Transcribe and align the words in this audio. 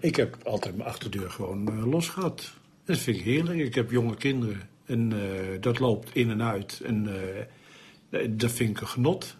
Ik 0.00 0.16
heb 0.16 0.36
altijd 0.44 0.76
mijn 0.76 0.88
achterdeur 0.88 1.30
gewoon 1.30 1.72
uh, 1.72 1.86
los 1.86 2.08
gehad. 2.08 2.52
Dat 2.84 2.98
vind 2.98 3.16
ik 3.16 3.22
heerlijk. 3.22 3.58
Ik 3.58 3.74
heb 3.74 3.90
jonge 3.90 4.16
kinderen 4.16 4.68
en 4.84 5.10
uh, 5.10 5.60
dat 5.60 5.78
loopt 5.78 6.14
in 6.14 6.30
en 6.30 6.42
uit. 6.42 6.80
En 6.84 7.08
uh, 8.10 8.20
dat 8.30 8.52
vind 8.52 8.70
ik 8.70 8.80
een 8.80 8.88
genot. 8.88 9.36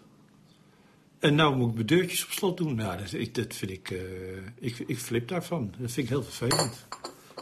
En 1.19 1.35
nou 1.35 1.55
moet 1.55 1.69
ik 1.69 1.73
mijn 1.73 1.85
deurtjes 1.85 2.25
op 2.25 2.31
slot 2.31 2.57
doen. 2.57 2.75
Nou, 2.75 2.97
dat, 2.97 3.35
dat 3.35 3.55
vind 3.55 3.71
ik, 3.71 4.01
ik, 4.59 4.79
ik 4.79 4.97
flip 4.97 5.27
daarvan. 5.27 5.73
Dat 5.77 5.91
vind 5.91 6.05
ik 6.07 6.13
heel 6.13 6.23
vervelend. 6.23 6.85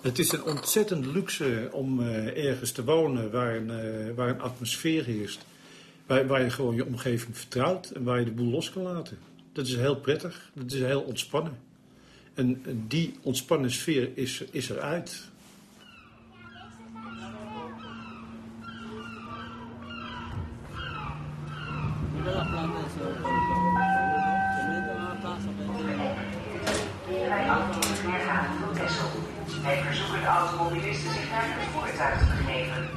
Het 0.02 0.20
is 0.20 0.32
een 0.32 0.43
ontzettend 0.43 1.05
luxe 1.05 1.70
om 1.71 2.02
ergens 2.02 2.71
te 2.71 2.84
wonen 2.84 3.32
waar 3.32 3.55
een, 3.55 4.16
waar 4.16 4.29
een 4.29 4.41
atmosfeer 4.41 5.05
heerst. 5.05 5.45
Waar, 6.05 6.27
waar 6.27 6.43
je 6.43 6.50
gewoon 6.50 6.75
je 6.75 6.86
omgeving 6.86 7.38
vertrouwt 7.38 7.89
en 7.89 8.04
waar 8.04 8.20
je 8.20 8.25
de 8.25 8.32
boel 8.32 8.52
los 8.52 8.71
kan 8.71 8.84
laten. 8.84 9.18
Dat 9.54 9.68
is 9.68 9.75
heel 9.75 9.95
prettig. 9.95 10.52
Dat 10.53 10.71
is 10.71 10.79
heel 10.79 11.02
ontspannen. 11.02 11.57
En 12.35 12.62
die 12.88 13.13
ontspannen 13.21 13.71
sfeer 13.71 14.09
is, 14.13 14.44
is 14.52 14.70
eruit. 14.70 15.34
Wij 29.63 29.83
verzoeken 29.83 30.20
de 30.20 30.25
automobilisten 30.25 31.11
zich 31.13 31.30
naar 31.30 31.44
het 31.45 31.67
voertuig 31.73 32.20
te 32.20 32.25
begeven. 32.38 32.89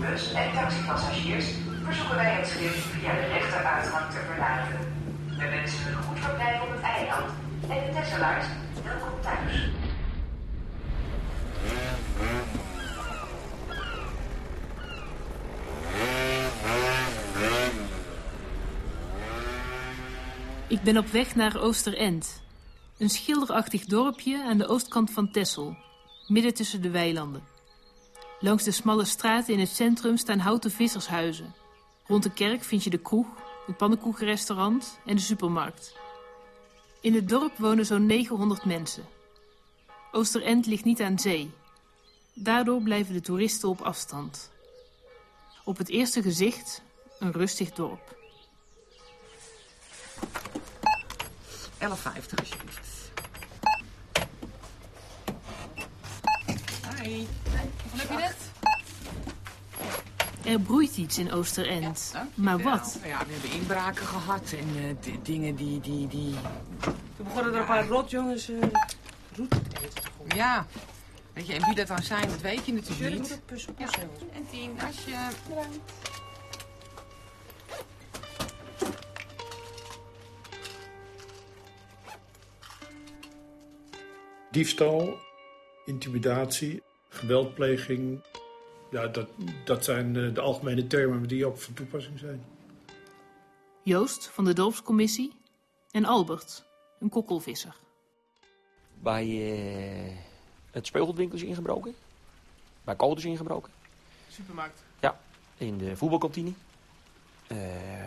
Bus- 0.00 0.32
en 0.32 0.52
taxipassagiers 0.52 1.46
verzoeken 1.84 2.16
wij 2.16 2.32
het 2.32 2.46
schip 2.46 2.70
via 2.70 3.12
de 3.12 3.26
rechteruitgang 3.26 4.10
te 4.10 4.20
verlaten. 4.28 4.78
We 5.38 5.48
wensen 5.48 5.86
een 5.86 6.02
goed 6.02 6.18
verblijf 6.18 6.62
op 6.62 6.70
het 6.70 6.80
eiland 6.80 7.47
en 7.62 7.86
de 7.86 7.92
Tesselaars 7.92 8.46
welkom 8.84 9.20
thuis. 9.22 9.68
Ik 20.68 20.82
ben 20.82 20.96
op 20.96 21.06
weg 21.06 21.34
naar 21.34 21.60
Oosterend. 21.60 22.42
Een 22.98 23.08
schilderachtig 23.08 23.84
dorpje 23.84 24.44
aan 24.44 24.58
de 24.58 24.66
oostkant 24.66 25.10
van 25.10 25.30
Texel, 25.30 25.76
midden 26.26 26.54
tussen 26.54 26.82
de 26.82 26.90
weilanden. 26.90 27.42
Langs 28.40 28.64
de 28.64 28.70
smalle 28.70 29.04
straten 29.04 29.54
in 29.54 29.60
het 29.60 29.68
centrum 29.68 30.16
staan 30.16 30.38
houten 30.38 30.70
vissershuizen. 30.70 31.54
Rond 32.06 32.22
de 32.22 32.32
kerk 32.32 32.64
vind 32.64 32.84
je 32.84 32.90
de 32.90 32.98
kroeg, 32.98 33.26
het 33.66 33.76
pannenkoekenrestaurant 33.76 34.98
en 35.06 35.16
de 35.16 35.22
supermarkt. 35.22 35.97
In 37.00 37.14
het 37.14 37.28
dorp 37.28 37.56
wonen 37.56 37.86
zo'n 37.86 38.06
900 38.06 38.64
mensen. 38.64 39.04
Oosterend 40.12 40.66
ligt 40.66 40.84
niet 40.84 41.00
aan 41.00 41.18
zee. 41.18 41.50
Daardoor 42.34 42.82
blijven 42.82 43.14
de 43.14 43.20
toeristen 43.20 43.68
op 43.68 43.80
afstand. 43.80 44.50
Op 45.64 45.78
het 45.78 45.88
eerste 45.88 46.22
gezicht 46.22 46.82
een 47.18 47.32
rustig 47.32 47.72
dorp. 47.72 48.16
11,50 51.78 51.88
alsjeblieft. 52.36 53.10
Hi. 56.96 57.24
Hoe 57.90 58.00
heb 58.00 58.08
je 58.08 58.24
het? 58.24 58.47
Er 60.48 60.60
broeit 60.60 60.96
iets 60.96 61.18
in 61.18 61.32
Oosterend. 61.32 62.14
maar 62.34 62.58
wat? 62.62 62.98
Ja, 63.04 63.18
we 63.26 63.32
hebben 63.32 63.50
inbraken 63.50 64.06
gehad 64.06 64.52
en 64.58 64.76
uh, 64.76 65.14
dingen 65.22 65.54
die, 65.54 65.80
die, 65.80 66.06
die... 66.08 66.34
Toen 66.80 66.94
begonnen 67.24 67.54
er 67.54 67.60
een 67.60 67.66
paar 67.66 67.86
rotjongens 67.86 68.50
uh, 68.50 68.62
roet 69.36 69.50
te 69.50 69.56
eten. 69.84 70.36
Ja. 70.36 70.66
Weet 71.32 71.46
je, 71.46 71.54
en 71.54 71.64
wie 71.64 71.74
dat 71.74 71.86
dan 71.86 72.02
zijn, 72.02 72.28
dat 72.28 72.40
weet 72.40 72.66
je 72.66 72.72
natuurlijk 72.72 73.00
Jullie 73.00 73.18
niet. 73.20 73.28
moeten 73.28 73.44
pussen, 73.44 73.74
Ja. 73.78 73.84
pussen. 73.84 74.08
En 74.34 74.46
tien, 74.50 74.80
als 74.86 74.96
je... 75.04 75.28
Diefstal, 84.50 85.18
intimidatie, 85.84 86.82
geweldpleging. 87.08 88.20
Ja, 88.90 89.06
dat, 89.06 89.28
dat 89.64 89.84
zijn 89.84 90.16
eh, 90.16 90.34
de 90.34 90.40
algemene 90.40 90.86
termen 90.86 91.28
die 91.28 91.46
ook 91.46 91.58
van 91.58 91.74
toepassing 91.74 92.18
zijn. 92.18 92.44
Joost 93.82 94.26
van 94.26 94.44
de 94.44 94.52
dorpscommissie 94.52 95.32
en 95.90 96.04
Albert, 96.04 96.64
een 97.00 97.08
kokkelvisser. 97.08 97.76
Bij 99.02 99.24
eh, 99.26 100.16
het 100.70 100.86
speelgoedwinkel 100.86 101.36
is 101.36 101.44
ingebroken. 101.44 101.94
Bij 102.84 102.96
Kool 102.96 103.16
is 103.16 103.24
ingebroken. 103.24 103.72
Supermarkt. 104.28 104.86
In 105.58 105.78
de 105.78 105.96
voetbalkantine. 105.96 106.52
Eh, 107.46 107.56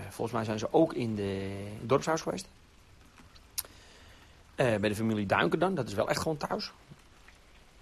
volgens 0.09 0.31
mij 0.31 0.43
zijn 0.43 0.59
ze 0.59 0.73
ook 0.73 0.93
in 0.93 1.15
de 1.15 1.63
dorpshuis 1.81 2.21
geweest. 2.21 2.47
Eh, 4.55 4.75
bij 4.75 4.89
de 4.89 4.95
familie 4.95 5.25
Duinker 5.25 5.59
dan. 5.59 5.75
Dat 5.75 5.87
is 5.87 5.93
wel 5.93 6.09
echt 6.09 6.21
gewoon 6.21 6.37
thuis. 6.37 6.71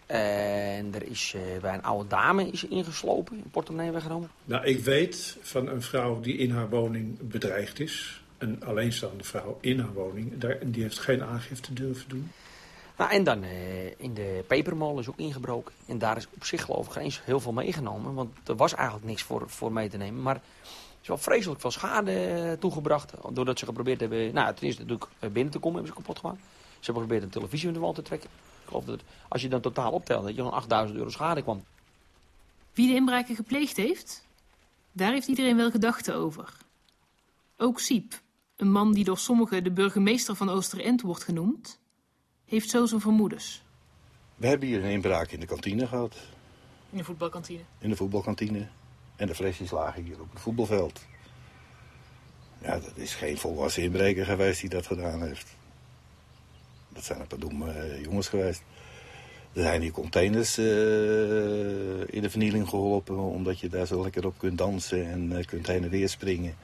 En 0.09 0.93
er 0.93 1.03
is 1.03 1.33
eh, 1.35 1.61
bij 1.61 1.73
een 1.73 1.83
oude 1.83 2.07
dame 2.07 2.47
is 2.47 2.63
ingeslopen. 2.63 3.37
Een 3.37 3.49
portemonnee 3.51 3.91
weggenomen. 3.91 4.29
Nou, 4.45 4.65
ik 4.65 4.79
weet 4.79 5.37
van 5.41 5.67
een 5.67 5.81
vrouw 5.81 6.19
die 6.19 6.37
in 6.37 6.51
haar 6.51 6.69
woning 6.69 7.17
bedreigd 7.19 7.79
is. 7.79 8.21
Een 8.37 8.63
alleenstaande 8.63 9.23
vrouw 9.23 9.57
in 9.61 9.79
haar 9.79 9.93
woning. 9.93 10.37
Daar, 10.37 10.57
die 10.65 10.81
heeft 10.81 10.99
geen 10.99 11.23
aangifte 11.23 11.73
durven 11.73 12.09
doen. 12.09 12.31
Nou, 12.97 13.11
en 13.11 13.23
dan 13.23 13.43
eh, 13.43 13.85
in 13.97 14.13
de 14.13 14.43
pepermolen 14.47 14.99
is 14.99 15.09
ook 15.09 15.17
ingebroken. 15.17 15.73
En 15.85 15.97
daar 15.97 16.17
is 16.17 16.27
op 16.35 16.43
zich 16.43 16.63
geloof 16.63 16.85
ik 16.85 16.91
geen 16.91 17.03
eens 17.03 17.21
heel 17.23 17.39
veel 17.39 17.53
meegenomen. 17.53 18.13
Want 18.13 18.29
er 18.47 18.55
was 18.55 18.73
eigenlijk 18.73 19.07
niks 19.07 19.23
voor, 19.23 19.43
voor 19.49 19.71
mee 19.71 19.89
te 19.89 19.97
nemen. 19.97 20.21
Maar 20.21 20.35
er 20.35 20.41
is 21.01 21.07
wel 21.07 21.17
vreselijk 21.17 21.61
veel 21.61 21.71
schade 21.71 22.11
eh, 22.11 22.51
toegebracht. 22.51 23.13
Doordat 23.31 23.59
ze 23.59 23.65
geprobeerd 23.65 23.99
hebben... 23.99 24.33
Nou, 24.33 24.53
ten 24.53 24.65
eerste 24.65 24.81
natuurlijk 24.81 25.11
binnen 25.19 25.51
te 25.51 25.59
komen 25.59 25.73
hebben 25.73 25.95
ze 25.95 26.01
kapot 26.01 26.19
gemaakt. 26.19 26.39
Ze 26.39 26.85
hebben 26.85 27.03
geprobeerd 27.03 27.23
een 27.23 27.39
televisie 27.39 27.67
in 27.67 27.73
de 27.73 27.79
wand 27.79 27.95
te 27.95 28.01
trekken. 28.01 28.29
Ik 28.69 28.75
geloof 28.75 28.97
dat 28.97 29.09
als 29.27 29.41
je 29.41 29.49
dan 29.49 29.61
totaal 29.61 29.91
optelt, 29.91 30.23
dat 30.23 30.35
je 30.35 30.41
dan 30.41 30.51
8000 30.51 30.97
euro 30.97 31.09
schade 31.09 31.41
kwam. 31.41 31.63
Wie 32.73 32.87
de 32.87 32.95
inbraken 32.95 33.35
gepleegd 33.35 33.77
heeft? 33.77 34.25
Daar 34.91 35.11
heeft 35.11 35.27
iedereen 35.27 35.55
wel 35.55 35.71
gedachten 35.71 36.15
over. 36.15 36.57
Ook 37.57 37.79
Siep, 37.79 38.21
een 38.55 38.71
man 38.71 38.93
die 38.93 39.03
door 39.03 39.17
sommigen 39.17 39.63
de 39.63 39.71
burgemeester 39.71 40.35
van 40.35 40.49
Oosterend 40.49 41.01
wordt 41.01 41.23
genoemd, 41.23 41.79
heeft 42.45 42.69
zo 42.69 42.85
zijn 42.85 43.01
vermoedens. 43.01 43.63
We 44.35 44.47
hebben 44.47 44.67
hier 44.67 44.83
een 44.83 44.91
inbraak 44.91 45.31
in 45.31 45.39
de 45.39 45.45
kantine 45.45 45.87
gehad. 45.87 46.15
In 46.89 46.97
de 46.97 47.03
voetbalkantine. 47.03 47.63
In 47.77 47.89
de 47.89 47.95
voetbalkantine. 47.95 48.67
En 49.15 49.27
de 49.27 49.35
flesjes 49.35 49.71
lagen 49.71 50.03
hier 50.03 50.21
op 50.21 50.31
het 50.31 50.41
voetbalveld. 50.41 51.05
Ja, 52.61 52.79
dat 52.79 52.97
is 52.97 53.15
geen 53.15 53.37
volwassen 53.37 53.83
inbreker 53.83 54.25
geweest 54.25 54.61
die 54.61 54.69
dat 54.69 54.87
gedaan 54.87 55.21
heeft. 55.21 55.57
Dat 56.93 57.03
zijn 57.03 57.19
een 57.19 57.27
paar 57.27 57.39
domme 57.39 57.71
eh, 57.71 58.03
jongens 58.03 58.27
geweest. 58.27 58.61
Er 59.53 59.61
zijn 59.61 59.81
hier 59.81 59.91
containers 59.91 60.57
eh, 60.57 60.65
in 62.15 62.21
de 62.21 62.29
vernieling 62.29 62.69
geholpen... 62.69 63.17
omdat 63.17 63.59
je 63.59 63.69
daar 63.69 63.87
zo 63.87 64.01
lekker 64.01 64.25
op 64.25 64.37
kunt 64.37 64.57
dansen 64.57 65.09
en 65.09 65.37
eh, 65.37 65.45
kunt 65.45 65.67
heen 65.67 65.83
en 65.83 65.89
weer 65.89 66.09
springen. 66.09 66.55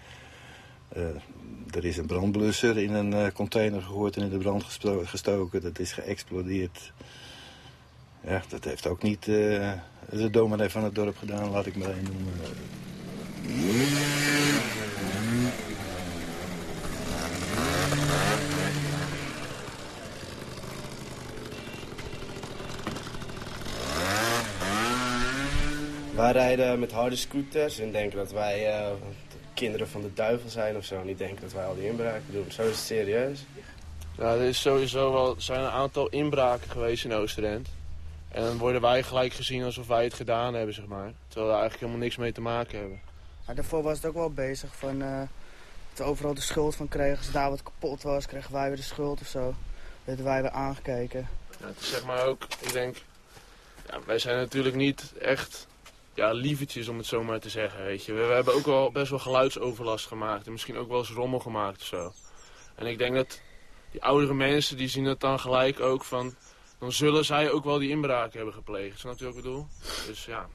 Er 1.71 1.85
is 1.85 1.97
een 1.97 2.05
brandblusser 2.05 2.77
in 2.77 2.93
een 2.93 3.31
container 3.31 3.81
gegooid 3.81 4.15
en 4.15 4.23
in 4.23 4.29
de 4.29 4.37
brand 4.37 4.63
gestoken. 5.03 5.61
Dat 5.61 5.79
is 5.79 5.91
geëxplodeerd. 5.91 6.93
Ja, 8.27 8.43
dat 8.49 8.63
heeft 8.63 8.87
ook 8.87 9.01
niet 9.01 9.25
de 9.25 10.29
dominee 10.31 10.69
van 10.69 10.83
het 10.83 10.95
dorp 10.95 11.17
gedaan, 11.17 11.49
laat 11.49 11.65
ik 11.65 11.75
maar 11.75 11.89
één 11.89 12.03
noemen. 12.03 12.33
Wij 26.25 26.33
rijden 26.33 26.79
met 26.79 26.91
harde 26.91 27.15
scooters 27.15 27.79
en 27.79 27.91
denken 27.91 28.17
dat 28.17 28.31
wij 28.31 28.73
eh, 28.73 28.89
de 29.29 29.37
kinderen 29.53 29.87
van 29.87 30.01
de 30.01 30.13
duivel 30.13 30.49
zijn 30.49 30.77
of 30.77 30.85
zo. 30.85 31.03
Niet 31.03 31.17
denken 31.17 31.41
dat 31.41 31.53
wij 31.53 31.65
al 31.65 31.75
die 31.75 31.87
inbraken 31.87 32.31
doen. 32.31 32.51
Zo 32.51 32.61
is 32.61 32.67
het 32.67 32.77
serieus. 32.77 33.45
Nou, 34.17 34.39
er 34.39 34.45
is 34.45 34.61
sowieso 34.61 35.11
wel, 35.11 35.35
zijn 35.37 35.59
een 35.59 35.69
aantal 35.69 36.07
inbraken 36.07 36.69
geweest 36.69 37.05
in 37.05 37.13
Oosterend. 37.13 37.67
En 38.29 38.43
dan 38.43 38.57
worden 38.57 38.81
wij 38.81 39.03
gelijk 39.03 39.33
gezien 39.33 39.63
alsof 39.63 39.87
wij 39.87 40.03
het 40.03 40.13
gedaan 40.13 40.53
hebben, 40.53 40.73
zeg 40.73 40.85
maar. 40.85 41.13
Terwijl 41.27 41.51
we 41.51 41.59
eigenlijk 41.59 41.79
helemaal 41.79 42.01
niks 42.01 42.17
mee 42.17 42.31
te 42.31 42.41
maken 42.41 42.79
hebben. 42.79 42.99
Maar 43.45 43.55
daarvoor 43.55 43.83
was 43.83 43.97
het 43.97 44.05
ook 44.05 44.13
wel 44.13 44.31
bezig 44.31 44.75
van 44.75 45.01
eh, 45.01 45.19
dat 45.89 45.97
we 45.97 46.03
overal 46.03 46.33
de 46.33 46.41
schuld 46.41 46.75
van 46.75 46.87
kregen. 46.87 47.17
Als 47.17 47.31
daar 47.31 47.49
wat 47.49 47.63
kapot 47.63 48.03
was, 48.03 48.25
kregen 48.25 48.53
wij 48.53 48.67
weer 48.67 48.77
de 48.77 48.83
schuld 48.83 49.21
of 49.21 49.27
zo. 49.27 49.53
Werden 50.03 50.25
wij 50.25 50.41
weer 50.41 50.51
aangekeken. 50.51 51.27
Ja, 51.59 51.67
het 51.67 51.79
is 51.79 51.89
zeg 51.89 52.05
maar 52.05 52.25
ook, 52.25 52.47
ik 52.59 52.71
denk... 52.73 52.97
Ja, 53.89 53.99
wij 54.05 54.19
zijn 54.19 54.37
natuurlijk 54.37 54.75
niet 54.75 55.13
echt 55.19 55.67
ja, 56.15 56.31
lievertjes, 56.31 56.87
om 56.87 56.97
het 56.97 57.05
zo 57.05 57.23
maar 57.23 57.39
te 57.39 57.49
zeggen, 57.49 57.83
weet 57.83 58.05
je. 58.05 58.13
We, 58.13 58.25
we 58.25 58.33
hebben 58.33 58.53
ook 58.53 58.65
wel 58.65 58.91
best 58.91 59.09
wel 59.09 59.19
geluidsoverlast 59.19 60.07
gemaakt. 60.07 60.45
En 60.45 60.51
misschien 60.51 60.77
ook 60.77 60.89
wel 60.89 60.97
eens 60.97 61.11
rommel 61.11 61.39
gemaakt 61.39 61.81
of 61.81 61.87
zo. 61.87 62.13
En 62.75 62.85
ik 62.85 62.97
denk 62.97 63.15
dat 63.15 63.41
die 63.91 64.03
oudere 64.03 64.33
mensen, 64.33 64.77
die 64.77 64.87
zien 64.87 65.05
dat 65.05 65.19
dan 65.19 65.39
gelijk 65.39 65.79
ook 65.79 66.03
van... 66.03 66.35
dan 66.79 66.91
zullen 66.91 67.25
zij 67.25 67.51
ook 67.51 67.63
wel 67.63 67.79
die 67.79 67.89
inbraken 67.89 68.35
hebben 68.35 68.53
gepleegd. 68.53 68.99
Snap 68.99 69.17
je 69.17 69.25
wat 69.25 69.35
ik 69.35 69.41
bedoel? 69.41 69.67
Dus 70.07 70.25
ja, 70.25 70.47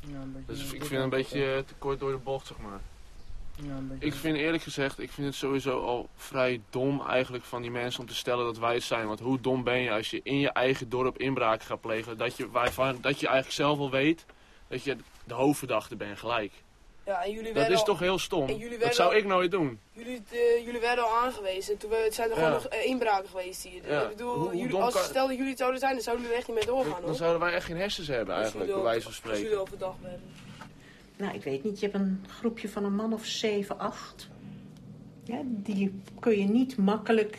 Ja, 0.00 0.26
dus 0.46 0.60
ik 0.60 0.68
vind 0.68 0.90
het 0.90 1.00
een 1.02 1.08
beetje 1.08 1.54
eh, 1.54 1.58
te 1.58 1.74
kort 1.78 2.00
door 2.00 2.10
de 2.10 2.16
bocht, 2.16 2.46
zeg 2.46 2.58
maar. 2.58 2.80
Ja, 3.56 3.82
Ik 3.98 4.14
vind 4.14 4.36
eerlijk 4.36 4.62
gezegd, 4.62 4.98
ik 4.98 5.10
vind 5.10 5.26
het 5.26 5.36
sowieso 5.36 5.80
al 5.80 6.08
vrij 6.16 6.60
dom 6.70 7.02
eigenlijk 7.06 7.44
van 7.44 7.62
die 7.62 7.70
mensen 7.70 8.00
om 8.00 8.06
te 8.06 8.14
stellen 8.14 8.44
dat 8.44 8.58
wij 8.58 8.74
het 8.74 8.82
zijn. 8.82 9.06
Want 9.06 9.20
hoe 9.20 9.40
dom 9.40 9.64
ben 9.64 9.78
je 9.78 9.90
als 9.90 10.10
je 10.10 10.20
in 10.22 10.38
je 10.38 10.50
eigen 10.50 10.88
dorp 10.88 11.18
inbraken 11.18 11.66
gaat 11.66 11.80
plegen, 11.80 12.18
dat 12.18 12.36
je, 12.36 12.50
waarvan, 12.50 12.98
dat 13.00 13.20
je 13.20 13.26
eigenlijk 13.26 13.56
zelf 13.56 13.78
al 13.78 13.90
weet 13.90 14.26
dat 14.68 14.82
je 14.84 14.96
de 15.24 15.34
hoofdverdachte 15.34 15.96
bent 15.96 16.18
gelijk. 16.18 16.52
Ja, 17.06 17.24
en 17.24 17.30
jullie 17.32 17.52
Dat 17.52 17.68
is 17.68 17.78
al- 17.78 17.84
toch 17.84 17.98
heel 17.98 18.18
stom? 18.18 18.46
Dat 18.80 18.94
zou 18.94 19.10
al- 19.12 19.16
ik 19.16 19.24
nooit 19.26 19.50
doen. 19.50 19.78
Jullie, 19.92 20.22
eh, 20.30 20.64
jullie 20.64 20.80
werden 20.80 21.04
al 21.04 21.10
aangewezen. 21.16 21.72
En 21.72 21.78
toen 21.78 21.90
we- 21.90 21.96
het 22.04 22.14
zijn 22.14 22.28
er 22.28 22.34
gewoon 22.34 22.50
Ja. 22.50 22.54
nog 22.54 22.66
eh, 22.66 22.84
inbraken 22.86 23.28
geweest 23.28 23.62
hier. 23.62 23.90
Ja. 23.90 24.02
Ik 24.02 24.08
bedoel, 24.08 24.34
Hoe- 24.34 24.42
hoe 24.50 24.56
jullie, 24.56 24.76
als 24.76 24.94
kan- 24.94 25.02
stel 25.02 25.26
dat 25.26 25.34
jullie 25.36 25.50
het 25.50 25.58
zouden 25.58 25.80
zijn, 25.80 25.92
dan 25.94 26.02
zouden 26.02 26.24
jullie 26.24 26.38
er 26.40 26.46
echt 26.46 26.56
niet 26.58 26.66
mee 26.66 26.76
doorgaan 26.76 27.02
Dan 27.06 27.14
zouden 27.14 27.40
wij 27.40 27.52
echt 27.52 27.64
geen 27.66 27.76
hersens 27.76 28.06
hebben 28.06 28.34
eigenlijk, 28.34 28.72
bij 28.72 28.82
wijze 28.82 29.00
van 29.02 29.10
Als 29.10 29.20
jullie 29.22 29.36
spreken. 29.46 29.66
verdacht 29.68 30.00
werden. 30.00 30.20
Nou, 31.16 31.34
ik 31.34 31.42
weet 31.42 31.64
niet. 31.64 31.80
Je 31.80 31.86
hebt 31.86 31.98
een 31.98 32.24
groepje 32.28 32.68
van 32.68 32.84
een 32.84 32.94
man 32.94 33.12
of 33.12 33.24
zeven, 33.24 33.78
acht. 33.78 34.28
Ja, 35.24 35.40
die 35.44 36.00
kun 36.20 36.38
je 36.38 36.44
niet 36.48 36.76
makkelijk 36.76 37.38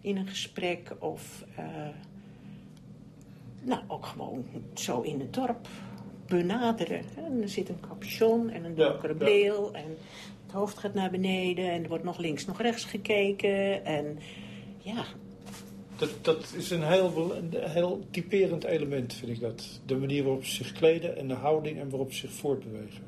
in 0.00 0.16
een 0.16 0.28
gesprek 0.28 0.90
of... 0.98 1.44
eh, 1.56 1.64
nou, 3.62 3.80
ook 3.86 4.06
gewoon 4.06 4.46
zo 4.74 5.00
in 5.00 5.20
het 5.20 5.34
dorp 5.34 5.66
benaderen. 6.30 7.02
En 7.16 7.42
er 7.42 7.48
zit 7.48 7.68
een 7.68 7.80
capuchon 7.80 8.50
en 8.50 8.64
een 8.64 8.74
donkere 8.74 9.12
ja. 9.12 9.18
bril 9.18 9.70
en 9.72 9.96
het 10.46 10.52
hoofd 10.52 10.78
gaat 10.78 10.94
naar 10.94 11.10
beneden 11.10 11.70
en 11.70 11.82
er 11.82 11.88
wordt 11.88 12.04
nog 12.04 12.18
links, 12.18 12.46
nog 12.46 12.60
rechts 12.60 12.84
gekeken. 12.84 13.84
En 13.84 14.18
ja, 14.78 15.04
Dat, 15.96 16.10
dat 16.22 16.54
is 16.56 16.70
een 16.70 16.82
heel, 16.82 17.36
een 17.36 17.70
heel 17.70 18.06
typerend 18.10 18.64
element, 18.64 19.14
vind 19.14 19.30
ik 19.30 19.40
dat. 19.40 19.80
De 19.86 19.96
manier 19.96 20.24
waarop 20.24 20.44
ze 20.44 20.54
zich 20.54 20.72
kleden 20.72 21.16
en 21.16 21.28
de 21.28 21.34
houding 21.34 21.78
en 21.78 21.90
waarop 21.90 22.12
ze 22.12 22.18
zich 22.18 22.32
voortbewegen. 22.32 23.04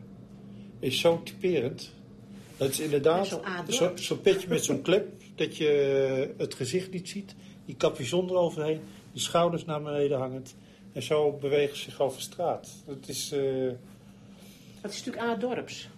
Is 0.78 1.00
zo 1.00 1.22
typerend. 1.22 1.92
Dat 2.56 2.70
is 2.70 2.80
inderdaad 2.80 3.26
Zo 3.26 3.40
zo'n 3.68 3.98
zo 3.98 4.16
petje 4.16 4.48
met 4.48 4.64
zo'n 4.64 4.82
klep, 4.82 5.08
dat 5.34 5.56
je 5.56 6.34
het 6.36 6.54
gezicht 6.54 6.90
niet 6.90 7.08
ziet. 7.08 7.34
Die 7.64 7.76
capuchon 7.76 8.28
eroverheen, 8.28 8.80
de 9.12 9.20
schouders 9.20 9.64
naar 9.64 9.82
beneden 9.82 10.18
hangend. 10.18 10.54
En 10.92 11.02
zo 11.02 11.32
bewegen 11.32 11.76
ze 11.76 11.82
zich 11.82 12.00
over 12.00 12.20
straat. 12.20 12.68
Dat 12.86 13.08
is... 13.08 13.32
eh, 13.32 13.70
dat 14.80 14.92
is 14.92 15.04
natuurlijk 15.04 15.24
A-dorps. 15.32 15.88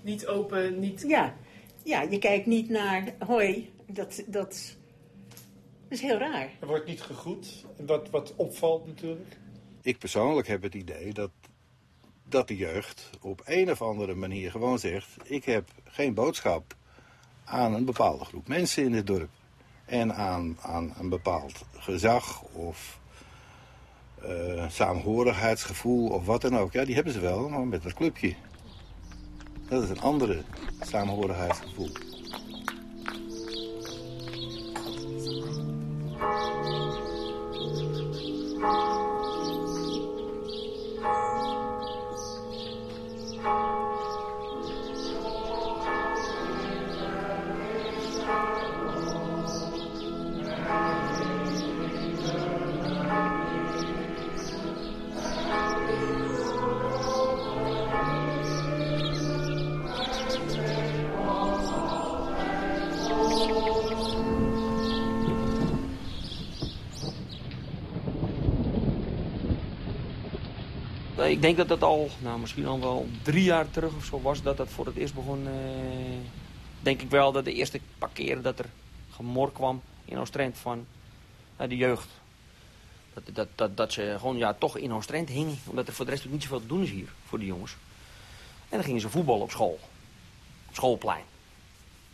Niet 0.00 0.26
open, 0.26 0.78
niet... 0.78 1.04
Ja, 1.08 1.34
ja, 1.84 2.02
je 2.02 2.18
kijkt 2.18 2.46
niet 2.46 2.68
naar 2.68 3.14
hoi. 3.18 3.72
Dat, 3.86 4.22
dat 4.26 4.76
is 5.88 6.00
heel 6.00 6.18
raar. 6.18 6.50
er 6.60 6.66
wordt 6.66 6.86
niet 6.86 7.02
gegroet. 7.02 7.64
En 7.76 7.86
wat, 7.86 8.10
wat 8.10 8.32
opvalt 8.36 8.86
natuurlijk. 8.86 9.38
Ik 9.82 9.98
persoonlijk 9.98 10.48
heb 10.48 10.62
het 10.62 10.74
idee 10.74 11.12
dat, 11.12 11.30
dat 12.28 12.48
de 12.48 12.56
jeugd 12.56 13.10
op 13.20 13.42
een 13.44 13.70
of 13.70 13.82
andere 13.82 14.14
manier 14.14 14.50
gewoon 14.50 14.78
zegt... 14.78 15.16
ik 15.24 15.44
heb 15.44 15.70
geen 15.84 16.14
boodschap 16.14 16.74
aan 17.44 17.74
een 17.74 17.84
bepaalde 17.84 18.24
groep 18.24 18.48
mensen 18.48 18.84
in 18.84 18.92
dit 18.92 19.06
dorp. 19.06 19.30
En 19.84 20.14
aan, 20.14 20.58
aan 20.60 20.94
een 20.98 21.08
bepaald 21.08 21.64
gezag 21.72 22.42
of 22.42 22.98
eh 24.28 24.68
saamhorigheidsgevoel 24.68 26.08
of 26.08 26.26
wat 26.26 26.40
dan 26.40 26.58
ook. 26.58 26.72
Ja, 26.72 26.84
die 26.84 26.94
hebben 26.94 27.12
ze 27.12 27.20
wel, 27.20 27.48
maar 27.48 27.66
met 27.66 27.82
dat 27.82 27.94
clubje. 27.94 28.34
Dat 29.68 29.82
is 29.82 29.88
een 29.88 30.00
andere 30.00 30.42
saamhorigheidsgevoel. 30.80 31.90
Denk 71.44 71.56
dat 71.56 71.68
dat 71.68 71.82
al, 71.82 72.10
nou 72.18 72.40
misschien 72.40 72.66
al 72.66 72.80
wel 72.80 73.08
drie 73.22 73.42
jaar 73.42 73.70
terug 73.70 73.94
of 73.96 74.04
zo 74.04 74.20
was, 74.20 74.42
dat 74.42 74.56
dat 74.56 74.68
voor 74.68 74.86
het 74.86 74.96
eerst 74.96 75.14
begon. 75.14 75.46
eh, 75.46 75.52
denk 76.80 77.02
ik 77.02 77.10
wel 77.10 77.32
dat 77.32 77.44
de 77.44 77.52
eerste 77.52 77.80
paar 77.98 78.10
keren 78.12 78.42
dat 78.42 78.58
er 78.58 78.68
gemor 79.10 79.52
kwam 79.52 79.82
in 80.04 80.18
Oostrent 80.18 80.58
van 80.58 80.86
eh, 81.56 81.68
de 81.68 81.76
jeugd. 81.76 82.08
Dat, 83.14 83.22
dat, 83.34 83.48
dat, 83.54 83.76
dat 83.76 83.92
ze 83.92 84.16
gewoon 84.18 84.36
ja, 84.36 84.54
toch 84.54 84.76
in 84.76 84.92
Oostrent 84.92 85.28
hingen, 85.28 85.58
omdat 85.66 85.86
er 85.86 85.92
voor 85.92 86.04
de 86.04 86.10
rest 86.10 86.26
ook 86.26 86.32
niet 86.32 86.42
zoveel 86.42 86.60
te 86.60 86.66
doen 86.66 86.82
is 86.82 86.90
hier 86.90 87.08
voor 87.26 87.38
de 87.38 87.46
jongens. 87.46 87.76
En 88.68 88.76
dan 88.76 88.84
gingen 88.84 89.00
ze 89.00 89.10
voetballen 89.10 89.42
op 89.42 89.50
school, 89.50 89.78
op 90.68 90.74
schoolplein. 90.74 91.24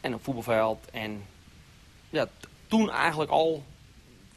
En 0.01 0.15
op 0.15 0.25
voetbalveld. 0.25 0.85
En 0.91 1.23
ja, 2.11 2.29
toen 2.67 2.91
eigenlijk 2.91 3.31
al 3.31 3.65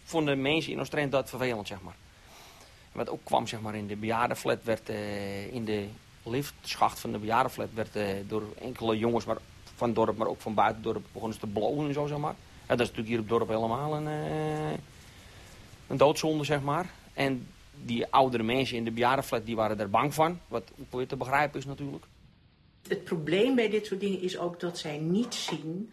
vonden 0.04 0.42
mensen 0.42 0.72
in 0.72 0.80
Oostrent 0.80 1.12
dat 1.12 1.30
vervelend, 1.30 1.68
zeg 1.68 1.82
maar. 1.82 1.96
Wat 2.94 3.10
ook 3.10 3.24
kwam 3.24 3.48
zeg 3.48 3.62
maar, 3.62 3.76
in 3.76 3.88
de 3.88 3.96
bejaardenflat, 3.96 4.64
werd 4.64 4.90
eh, 4.90 5.54
in 5.54 5.66
de 5.66 5.88
liftschacht 6.24 7.00
van 7.00 7.12
de 7.12 7.18
bejaardenflat, 7.18 7.70
werd 7.74 7.96
eh, 7.96 8.08
door 8.28 8.44
enkele 8.62 8.98
jongens 8.98 9.26
maar 9.26 9.38
van 9.76 9.88
het 9.88 9.96
dorp, 9.96 10.18
maar 10.18 10.28
ook 10.28 10.42
van 10.42 10.54
buiten 10.54 10.84
het 10.84 10.94
dorp, 10.94 11.06
begonnen 11.12 11.34
ze 11.40 11.46
te 11.46 11.52
blowen 11.52 11.88
en 11.88 11.94
zo, 11.94 12.08
zeg 12.08 12.18
maar. 12.18 12.36
Ja, 12.68 12.76
dat 12.76 12.80
is 12.80 12.88
natuurlijk 12.88 13.08
hier 13.08 13.20
op 13.20 13.30
het 13.30 13.38
dorp 13.38 13.50
helemaal 13.50 13.96
een, 13.96 14.08
eh, 14.08 14.80
een 15.88 15.98
doodzonde, 15.98 16.44
zeg 16.44 16.62
maar. 16.62 16.90
En 17.14 17.48
die 17.86 18.08
oudere 18.08 18.44
mensen 18.44 18.78
in 18.78 18.84
de 18.84 18.92
bejaardenflat, 18.92 19.46
die 19.46 19.56
waren 19.56 19.80
er 19.80 19.90
bang 19.90 20.14
van, 20.14 20.40
wat 20.48 20.72
ook 20.82 20.92
weer 20.92 21.08
te 21.08 21.16
begrijpen 21.16 21.60
is 21.60 21.66
natuurlijk. 21.66 22.06
Het 22.88 23.04
probleem 23.04 23.56
bij 23.56 23.70
dit 23.70 23.86
soort 23.86 24.00
dingen 24.00 24.22
is 24.22 24.38
ook 24.38 24.60
dat 24.60 24.78
zij 24.78 24.98
niet 24.98 25.34
zien 25.34 25.92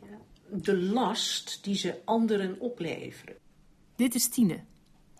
ja, 0.00 0.18
de 0.48 0.76
last 0.76 1.58
die 1.62 1.76
ze 1.76 1.98
anderen 2.04 2.56
opleveren. 2.58 3.36
Dit 3.96 4.14
is 4.14 4.28
Tine. 4.28 4.60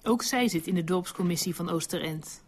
Ook 0.02 0.23
zij 0.23 0.49
zit 0.49 0.66
in 0.66 0.75
de 0.75 0.85
dorpscommissie 0.85 1.54
van 1.54 1.71
Oosterend. 1.71 2.42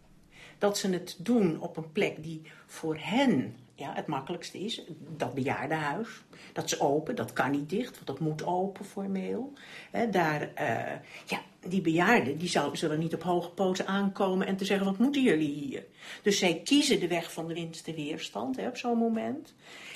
Dat 0.57 0.77
ze 0.77 0.89
het 0.89 1.15
doen 1.19 1.61
op 1.61 1.77
een 1.77 1.91
plek 1.91 2.23
die 2.23 2.41
voor 2.65 2.97
hen 2.99 3.55
ja, 3.75 3.93
het 3.93 4.07
makkelijkste 4.07 4.59
is. 4.59 4.81
Dat 5.17 5.33
bejaardenhuis. 5.33 6.07
Dat 6.53 6.65
is 6.65 6.79
open, 6.79 7.15
dat 7.15 7.33
kan 7.33 7.51
niet 7.51 7.69
dicht, 7.69 7.93
want 7.93 8.07
dat 8.07 8.19
moet 8.19 8.45
open 8.45 8.85
formeel. 8.85 9.53
Hè, 9.91 10.09
daar, 10.09 10.53
eh, 10.53 10.99
ja, 11.25 11.41
die 11.67 11.81
bejaarden 11.81 12.37
die 12.37 12.51
zullen 12.73 12.99
niet 12.99 13.13
op 13.13 13.23
hoge 13.23 13.49
poten 13.49 13.87
aankomen 13.87 14.47
en 14.47 14.57
te 14.57 14.65
zeggen: 14.65 14.85
wat 14.85 14.97
moeten 14.97 15.21
jullie 15.21 15.53
hier? 15.53 15.85
Dus 16.21 16.39
zij 16.39 16.61
kiezen 16.63 16.99
de 16.99 17.07
weg 17.07 17.33
van 17.33 17.47
de 17.47 17.53
minste 17.53 17.93
weerstand 17.93 18.57
op 18.57 18.77
zo'n 18.77 18.97
moment. 18.97 19.53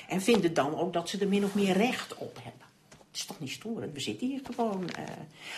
En 0.08 0.20
vinden 0.20 0.54
dan 0.54 0.78
ook 0.78 0.92
dat 0.92 1.08
ze 1.08 1.18
er 1.18 1.28
min 1.28 1.44
of 1.44 1.54
meer 1.54 1.76
recht 1.76 2.16
op 2.16 2.38
hebben. 2.42 2.67
Is 3.12 3.24
toch 3.24 3.40
niet 3.40 3.50
storend, 3.50 3.92
we 3.94 4.00
zitten 4.00 4.26
hier 4.26 4.40
gewoon. 4.54 4.88
eh. 4.90 5.04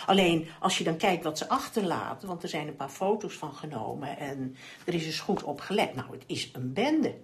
Alleen 0.06 0.48
als 0.60 0.78
je 0.78 0.84
dan 0.84 0.96
kijkt 0.96 1.24
wat 1.24 1.38
ze 1.38 1.48
achterlaten, 1.48 2.28
want 2.28 2.42
er 2.42 2.48
zijn 2.48 2.68
een 2.68 2.76
paar 2.76 2.88
foto's 2.88 3.34
van 3.34 3.54
genomen 3.54 4.18
en 4.18 4.56
er 4.84 4.94
is 4.94 5.06
eens 5.06 5.20
goed 5.20 5.42
op 5.42 5.60
gelet. 5.60 5.94
Nou, 5.94 6.10
het 6.12 6.24
is 6.26 6.50
een 6.52 6.72
bende. 6.72 7.14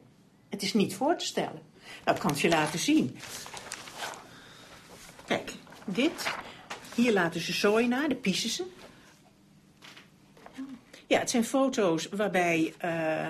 Het 0.49 0.63
is 0.63 0.75
niet 0.75 0.95
voor 0.95 1.17
te 1.17 1.27
stellen. 1.27 1.63
Ik 2.05 2.15
kan 2.19 2.33
je 2.37 2.49
laten 2.49 2.79
zien. 2.79 3.19
Kijk, 5.27 5.53
dit. 5.85 6.35
Hier 6.95 7.13
laten 7.13 7.41
ze 7.41 7.53
zooi 7.53 7.89
na, 7.89 8.09
de 8.09 8.15
piezen 8.15 8.51
ze. 8.51 8.65
Ja, 11.07 11.19
het 11.19 11.31
zijn 11.31 11.45
foto's 11.45 12.09
waarbij 12.09 12.75
eh, 12.79 13.29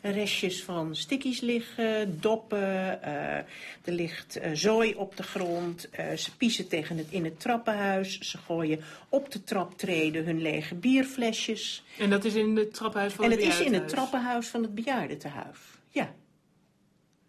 restjes 0.00 0.64
van 0.64 0.96
stickies 0.96 1.40
liggen, 1.40 2.20
doppen. 2.20 3.02
eh, 3.02 3.36
er 3.84 3.92
ligt 3.92 4.36
eh, 4.36 4.50
zooi 4.54 4.94
op 4.94 5.16
de 5.16 5.22
grond. 5.22 5.90
eh, 5.90 6.16
ze 6.16 6.36
piezen 6.36 6.68
tegen 6.68 6.96
het, 6.96 7.06
in 7.10 7.24
het 7.24 7.40
trappenhuis. 7.40 8.18
Ze 8.20 8.38
gooien 8.38 8.80
op 9.08 9.30
de 9.30 9.44
traptreden 9.44 10.24
hun 10.24 10.42
lege 10.42 10.74
bierflesjes. 10.74 11.84
En 11.98 12.10
dat 12.10 12.24
is 12.24 12.34
in 12.34 12.56
het 12.56 12.74
trappenhuis 12.74 13.12
van 13.12 13.24
en 13.24 13.30
het 13.30 13.40
het 13.40 13.52
is 13.52 13.60
in 13.60 13.74
het 13.74 13.88
trappenhuis 13.88 14.46
van 14.46 14.62
het 14.62 14.74
bejaardentehuis. 14.74 15.58
Ja. 15.90 16.14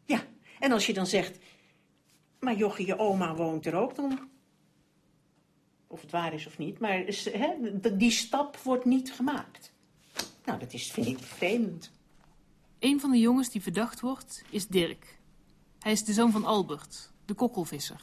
Ja. 0.06 0.24
En 0.60 0.72
als 0.72 0.86
je 0.86 0.94
dan 0.94 1.08
zegt, 1.08 1.38
maar 2.40 2.56
jochie, 2.56 2.86
je 2.86 3.00
oma 3.00 3.36
woont 3.36 3.66
er 3.66 3.76
ook 3.76 3.96
dan... 3.96 4.30
Of 5.88 6.02
het 6.02 6.12
waar 6.12 6.34
is 6.34 6.48
of 6.48 6.58
niet, 6.58 6.80
maar 6.80 7.04
die 7.94 8.12
stap 8.12 8.58
wordt 8.58 8.86
niet 8.86 9.12
gemaakt. 9.12 9.74
Nou, 10.46 10.60
dat 10.60 10.74
is, 10.74 10.92
vind 10.92 11.08
ik 11.08 11.20
vreemd. 11.20 11.92
Een 12.80 13.00
van 13.00 13.12
de 13.12 13.20
jongens 13.20 13.50
die 13.50 13.62
verdacht 13.62 14.00
wordt 14.00 14.44
is 14.50 14.68
Dirk. 14.68 15.18
Hij 15.80 15.92
is 15.92 16.04
de 16.04 16.14
zoon 16.14 16.32
van 16.32 16.46
Albert, 16.46 17.12
de 17.26 17.34
kokkelvisser. 17.34 18.02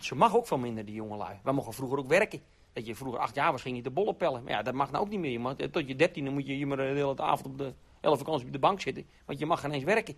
Ze 0.00 0.14
mag 0.14 0.36
ook 0.36 0.46
veel 0.46 0.58
minder, 0.58 0.84
die 0.84 0.94
jongelui. 0.94 1.38
Wij 1.42 1.52
mochten 1.52 1.74
vroeger 1.74 1.98
ook 1.98 2.08
werken. 2.08 2.40
Dat 2.72 2.86
je 2.86 2.94
vroeger 2.94 3.20
acht 3.20 3.34
jaar 3.34 3.52
was, 3.52 3.62
ging 3.62 3.76
je 3.76 3.82
de 3.82 3.90
bollen 3.90 4.16
pellen. 4.16 4.42
Maar 4.42 4.52
ja, 4.52 4.62
dat 4.62 4.74
mag 4.74 4.90
nou 4.90 5.04
ook 5.04 5.10
niet 5.10 5.18
meer. 5.20 5.40
Mag, 5.40 5.54
tot 5.54 5.88
je 5.88 5.96
dertiende 5.96 6.30
moet 6.30 6.46
je, 6.46 6.58
je 6.58 6.66
maar 6.66 6.76
de 6.76 6.82
hele 6.82 7.16
avond 7.16 7.46
op 7.46 7.58
de 7.58 7.72
hele 8.00 8.16
vakantie 8.16 8.46
op 8.46 8.52
de 8.52 8.58
bank 8.58 8.80
zitten. 8.80 9.06
Want 9.24 9.38
je 9.38 9.46
mag 9.46 9.60
geen 9.60 9.72
eens 9.72 9.84
werken. 9.84 10.16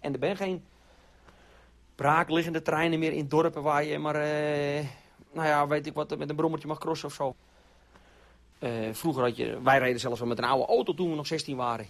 En 0.00 0.12
er 0.12 0.18
ben 0.18 0.36
geen 0.36 0.64
braakliggende 1.94 2.62
treinen 2.62 2.98
meer 2.98 3.12
in 3.12 3.28
dorpen 3.28 3.62
waar 3.62 3.84
je 3.84 3.98
maar, 3.98 4.14
eh, 4.14 4.86
nou 5.32 5.46
ja, 5.46 5.66
weet 5.66 5.86
ik 5.86 5.94
wat, 5.94 6.18
met 6.18 6.30
een 6.30 6.36
brommertje 6.36 6.68
mag 6.68 6.78
crossen 6.78 7.08
of 7.08 7.14
zo. 7.14 7.34
Eh, 8.58 8.70
vroeger 8.92 9.22
had 9.22 9.36
je, 9.36 9.62
wij 9.62 9.78
reden 9.78 10.00
zelfs 10.00 10.18
wel 10.18 10.28
met 10.28 10.38
een 10.38 10.44
oude 10.44 10.66
auto 10.66 10.94
toen 10.94 11.10
we 11.10 11.16
nog 11.16 11.26
16 11.26 11.56
waren. 11.56 11.86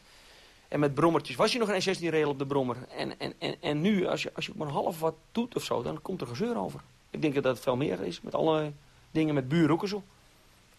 En 0.68 0.80
met 0.80 0.94
brommertjes 0.94 1.37
was 1.37 1.52
je 1.52 1.58
nog 1.58 1.68
geen 1.68 1.82
16 1.82 2.10
rail 2.10 2.28
op 2.28 2.38
de 2.38 2.46
brommer. 2.46 2.76
En, 2.96 3.18
en, 3.18 3.32
en, 3.38 3.56
en 3.60 3.80
nu, 3.80 4.06
als 4.06 4.22
je, 4.22 4.30
als 4.34 4.46
je 4.46 4.52
maar 4.56 4.68
half 4.68 5.00
wat 5.00 5.14
doet 5.32 5.56
of 5.56 5.64
zo, 5.64 5.82
dan 5.82 6.02
komt 6.02 6.20
er 6.20 6.26
gezeur 6.26 6.58
over. 6.58 6.80
Ik 7.10 7.22
denk 7.22 7.34
dat 7.34 7.42
dat 7.42 7.60
veel 7.60 7.76
meer 7.76 8.00
is 8.00 8.20
met 8.20 8.34
alle 8.34 8.72
dingen 9.10 9.34
met 9.34 9.48
buren 9.48 9.70
ook 9.70 9.82
en 9.82 9.88
zo. 9.88 10.02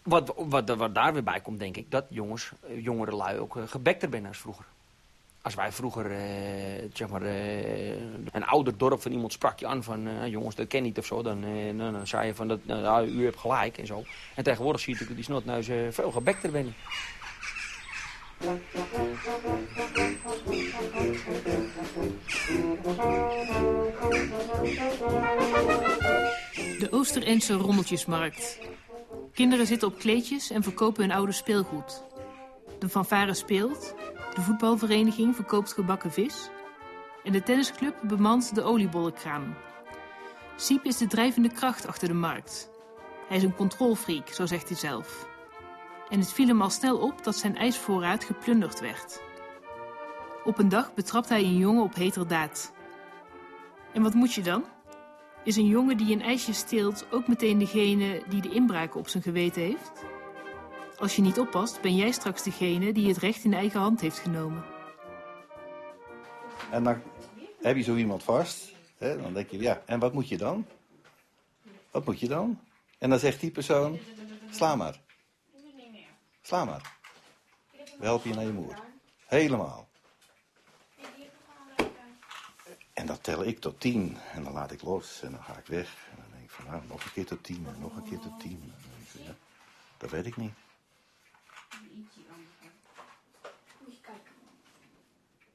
Wat, 0.02 0.34
wat, 0.36 0.68
wat 0.68 0.94
daar 0.94 1.12
weer 1.12 1.22
bij 1.22 1.40
komt, 1.40 1.58
denk 1.58 1.76
ik, 1.76 1.90
dat 1.90 2.04
jongens, 2.08 2.52
eh, 2.60 2.84
jongere 2.84 3.16
lui 3.16 3.38
ook 3.38 3.56
uh, 3.56 3.62
gebekter 3.66 4.08
zijn 4.10 4.26
als 4.26 4.38
vroeger. 4.38 4.64
Als 5.42 5.54
wij 5.54 5.72
vroeger, 5.72 6.10
eh, 6.10 6.88
zeg 6.92 7.08
maar, 7.08 7.22
eh, 7.22 8.00
een 8.32 8.44
ouder 8.46 8.76
dorp 8.76 9.02
van 9.02 9.12
iemand 9.12 9.32
sprak 9.32 9.58
je 9.58 9.66
aan 9.66 9.82
van, 9.82 10.06
eh, 10.08 10.26
jongens, 10.26 10.54
dat 10.54 10.66
ken 10.66 10.82
niet 10.82 10.98
of 10.98 11.06
zo. 11.06 11.22
Dan, 11.22 11.44
eh, 11.44 11.78
dan, 11.78 12.06
zei 12.06 12.26
je 12.26 12.34
van, 12.34 12.48
dat, 12.48 12.64
nou, 12.64 13.06
u 13.06 13.24
hebt 13.24 13.38
gelijk 13.38 13.78
en 13.78 13.86
zo. 13.86 14.02
En 14.34 14.44
tegenwoordig 14.44 14.80
zie 14.80 14.94
je 14.94 15.00
natuurlijk 15.00 15.26
die 15.26 15.36
snotneus 15.36 15.94
veel 15.94 16.10
gebekter 16.10 16.50
ben. 16.50 16.74
De 18.40 18.48
Oosterendse 26.90 27.54
rommeltjesmarkt. 27.54 28.58
Kinderen 29.32 29.66
zitten 29.66 29.88
op 29.88 29.98
kleedjes 29.98 30.50
en 30.50 30.62
verkopen 30.62 31.02
hun 31.02 31.12
oude 31.12 31.32
speelgoed. 31.32 32.04
De 32.78 32.88
fanfare 32.88 33.34
speelt, 33.34 33.94
de 34.34 34.40
voetbalvereniging 34.40 35.34
verkoopt 35.34 35.72
gebakken 35.72 36.12
vis... 36.12 36.48
en 37.24 37.32
de 37.32 37.42
tennisclub 37.42 37.94
bemant 38.02 38.54
de 38.54 38.62
oliebollenkraam. 38.62 39.54
Siep 40.56 40.84
is 40.84 40.96
de 40.96 41.06
drijvende 41.06 41.52
kracht 41.52 41.86
achter 41.86 42.08
de 42.08 42.14
markt. 42.14 42.70
Hij 43.28 43.36
is 43.36 43.42
een 43.42 43.56
controlfreak, 43.56 44.28
zo 44.28 44.46
zegt 44.46 44.68
hij 44.68 44.76
zelf. 44.76 45.29
En 46.10 46.18
het 46.18 46.32
viel 46.32 46.46
hem 46.46 46.62
al 46.62 46.70
snel 46.70 46.98
op 46.98 47.24
dat 47.24 47.36
zijn 47.36 47.56
ijsvoorraad 47.56 48.24
geplunderd 48.24 48.80
werd. 48.80 49.20
Op 50.44 50.58
een 50.58 50.68
dag 50.68 50.94
betrapt 50.94 51.28
hij 51.28 51.42
een 51.42 51.56
jongen 51.56 51.82
op 51.82 51.94
heterdaad. 51.94 52.72
En 53.92 54.02
wat 54.02 54.14
moet 54.14 54.32
je 54.32 54.42
dan? 54.42 54.64
Is 55.44 55.56
een 55.56 55.66
jongen 55.66 55.96
die 55.96 56.12
een 56.14 56.22
ijsje 56.22 56.52
steelt 56.52 57.06
ook 57.10 57.28
meteen 57.28 57.58
degene 57.58 58.22
die 58.28 58.40
de 58.40 58.50
inbraken 58.50 59.00
op 59.00 59.08
zijn 59.08 59.22
geweten 59.22 59.62
heeft? 59.62 60.04
Als 60.98 61.16
je 61.16 61.22
niet 61.22 61.38
oppast, 61.38 61.80
ben 61.80 61.96
jij 61.96 62.10
straks 62.10 62.42
degene 62.42 62.92
die 62.92 63.08
het 63.08 63.16
recht 63.16 63.44
in 63.44 63.54
eigen 63.54 63.80
hand 63.80 64.00
heeft 64.00 64.18
genomen. 64.18 64.64
En 66.70 66.84
dan 66.84 67.02
heb 67.60 67.76
je 67.76 67.82
zo 67.82 67.96
iemand 67.96 68.22
vast. 68.22 68.72
Hè? 68.98 69.22
Dan 69.22 69.32
denk 69.32 69.50
je, 69.50 69.58
ja, 69.58 69.82
en 69.86 69.98
wat 69.98 70.12
moet 70.12 70.28
je 70.28 70.36
dan? 70.36 70.66
Wat 71.90 72.06
moet 72.06 72.20
je 72.20 72.28
dan? 72.28 72.60
En 72.98 73.10
dan 73.10 73.18
zegt 73.18 73.40
die 73.40 73.50
persoon, 73.50 73.98
sla 74.50 74.76
maar. 74.76 75.00
Sla 76.50 76.64
maar. 76.64 76.96
We 77.72 78.04
helpen 78.04 78.28
je 78.28 78.34
naar 78.34 78.44
je 78.44 78.52
moeder. 78.52 78.78
Helemaal. 79.26 79.88
En 82.92 83.06
dat 83.06 83.22
tel 83.22 83.44
ik 83.44 83.60
tot 83.60 83.80
tien. 83.80 84.16
En 84.32 84.44
dan 84.44 84.52
laat 84.52 84.70
ik 84.70 84.82
los. 84.82 85.22
En 85.22 85.30
dan 85.30 85.42
ga 85.42 85.56
ik 85.56 85.66
weg. 85.66 86.08
En 86.10 86.16
dan 86.16 86.24
denk 86.30 86.44
ik 86.44 86.50
van, 86.50 86.64
nou, 86.64 86.82
nog 86.86 87.04
een 87.04 87.12
keer 87.12 87.26
tot 87.26 87.44
tien. 87.44 87.66
En 87.66 87.80
nog 87.80 87.96
een 87.96 88.08
keer 88.08 88.18
tot 88.18 88.40
tien. 88.40 88.72
Ik 89.14 89.22
ja, 89.22 89.34
dat 89.96 90.10
weet 90.10 90.26
ik 90.26 90.36
niet. 90.36 90.52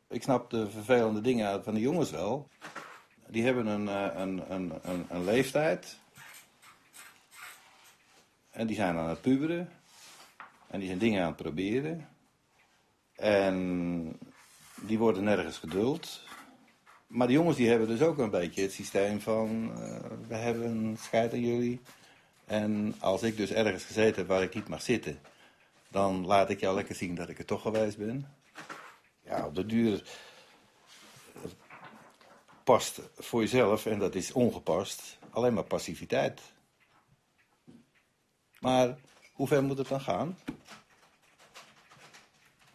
Ik 0.08 0.24
snap 0.24 0.50
de 0.50 0.70
vervelende 0.70 1.22
dingen 1.22 1.64
van 1.64 1.74
de 1.74 1.80
jongens 1.80 2.12
wel. 2.12 2.50
Die 3.28 3.44
hebben 3.44 3.66
een, 3.66 3.88
eh, 3.88 4.20
een, 4.20 4.54
een, 4.54 5.06
een 5.10 5.24
leeftijd. 5.24 6.00
En 8.50 8.68
die 8.68 8.76
zijn 8.76 8.98
aan 8.98 9.10
het 9.10 9.22
puberen. 9.22 9.84
En 10.76 10.82
die 10.82 10.90
zijn 10.90 11.00
dingen 11.00 11.22
aan 11.22 11.28
het 11.28 11.42
proberen. 11.42 12.10
En 13.16 14.20
die 14.82 14.98
worden 14.98 15.24
nergens 15.24 15.58
geduld. 15.58 16.22
Maar 17.08 17.28
de 17.28 17.34
jongens 17.34 17.58
die 17.58 17.70
hebben 17.70 17.88
dus 17.88 18.02
ook 18.02 18.18
een 18.18 18.30
beetje 18.30 18.62
het 18.62 18.72
systeem 18.72 19.22
van... 19.22 19.72
eh, 19.78 20.00
we 20.28 20.36
hebben 20.36 20.98
scheid 21.00 21.34
aan 21.34 21.46
jullie. 21.46 21.82
En 22.46 22.96
als 23.00 23.24
ik 23.24 23.38
dus 23.38 23.52
ergens 23.52 23.84
gezeten 23.84 24.16
heb 24.16 24.28
waar 24.28 24.42
ik 24.42 24.54
niet 24.54 24.68
mag 24.68 24.82
zitten... 24.82 25.20
dan 25.90 26.26
laat 26.26 26.50
ik 26.50 26.60
jou 26.60 26.76
lekker 26.76 26.96
zien 26.96 27.16
dat 27.16 27.30
ik 27.30 27.38
er 27.40 27.46
toch 27.46 27.62
geweest 27.62 27.98
ben. 27.98 28.36
Ja, 29.24 29.46
op 29.46 29.56
de 29.56 29.66
duur 29.66 30.04
past 32.64 33.02
voor 33.18 33.42
jezelf, 33.42 33.86
en 33.86 34.00
dat 34.00 34.16
is 34.16 34.32
ongepast, 34.32 35.18
alleen 35.30 35.54
maar 35.54 35.64
passiviteit. 35.64 36.42
Maar 38.60 38.98
hoe 39.36 39.48
ver 39.48 39.64
moet 39.64 39.78
het 39.78 39.88
dan 39.88 40.02
gaan? 40.02 40.38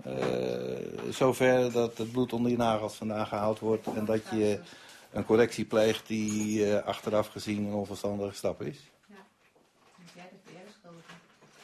Eh, 0.03 1.11
zover 1.11 1.73
dat 1.73 1.99
het 1.99 2.13
bloed 2.13 2.33
onder 2.33 2.51
je 2.51 2.57
nagels 2.57 2.95
vandaan 2.95 3.27
gehaald 3.27 3.59
wordt 3.59 3.87
en 3.87 4.05
dat 4.05 4.23
je 4.31 4.61
een 5.13 5.25
correctie 5.25 5.65
pleegt 5.65 6.07
die 6.07 6.67
eh, 6.67 6.87
achteraf 6.87 7.29
gezien 7.29 7.67
een 7.67 7.73
onverstandige 7.73 8.35
stap 8.35 8.63
is. 8.63 8.79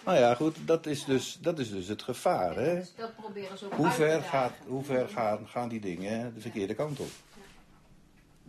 Nou 0.04 0.18
ja, 0.18 0.34
goed, 0.34 0.56
dat 0.64 0.86
is 0.86 1.04
dus, 1.04 1.38
dat 1.40 1.58
is 1.58 1.70
dus 1.70 1.88
het 1.88 2.02
gevaar. 2.02 2.56
Hè? 2.56 2.82
Dat 2.96 3.16
proberen 3.16 3.58
ze 3.58 3.64
ook 3.64 3.72
Hoe 3.72 3.90
ver, 3.90 4.22
gaat, 4.22 4.52
hoe 4.66 4.84
ver 4.84 5.08
gaan, 5.08 5.48
gaan 5.48 5.68
die 5.68 5.80
dingen 5.80 6.34
de 6.34 6.40
verkeerde 6.40 6.74
kant 6.74 7.00
op? 7.00 7.10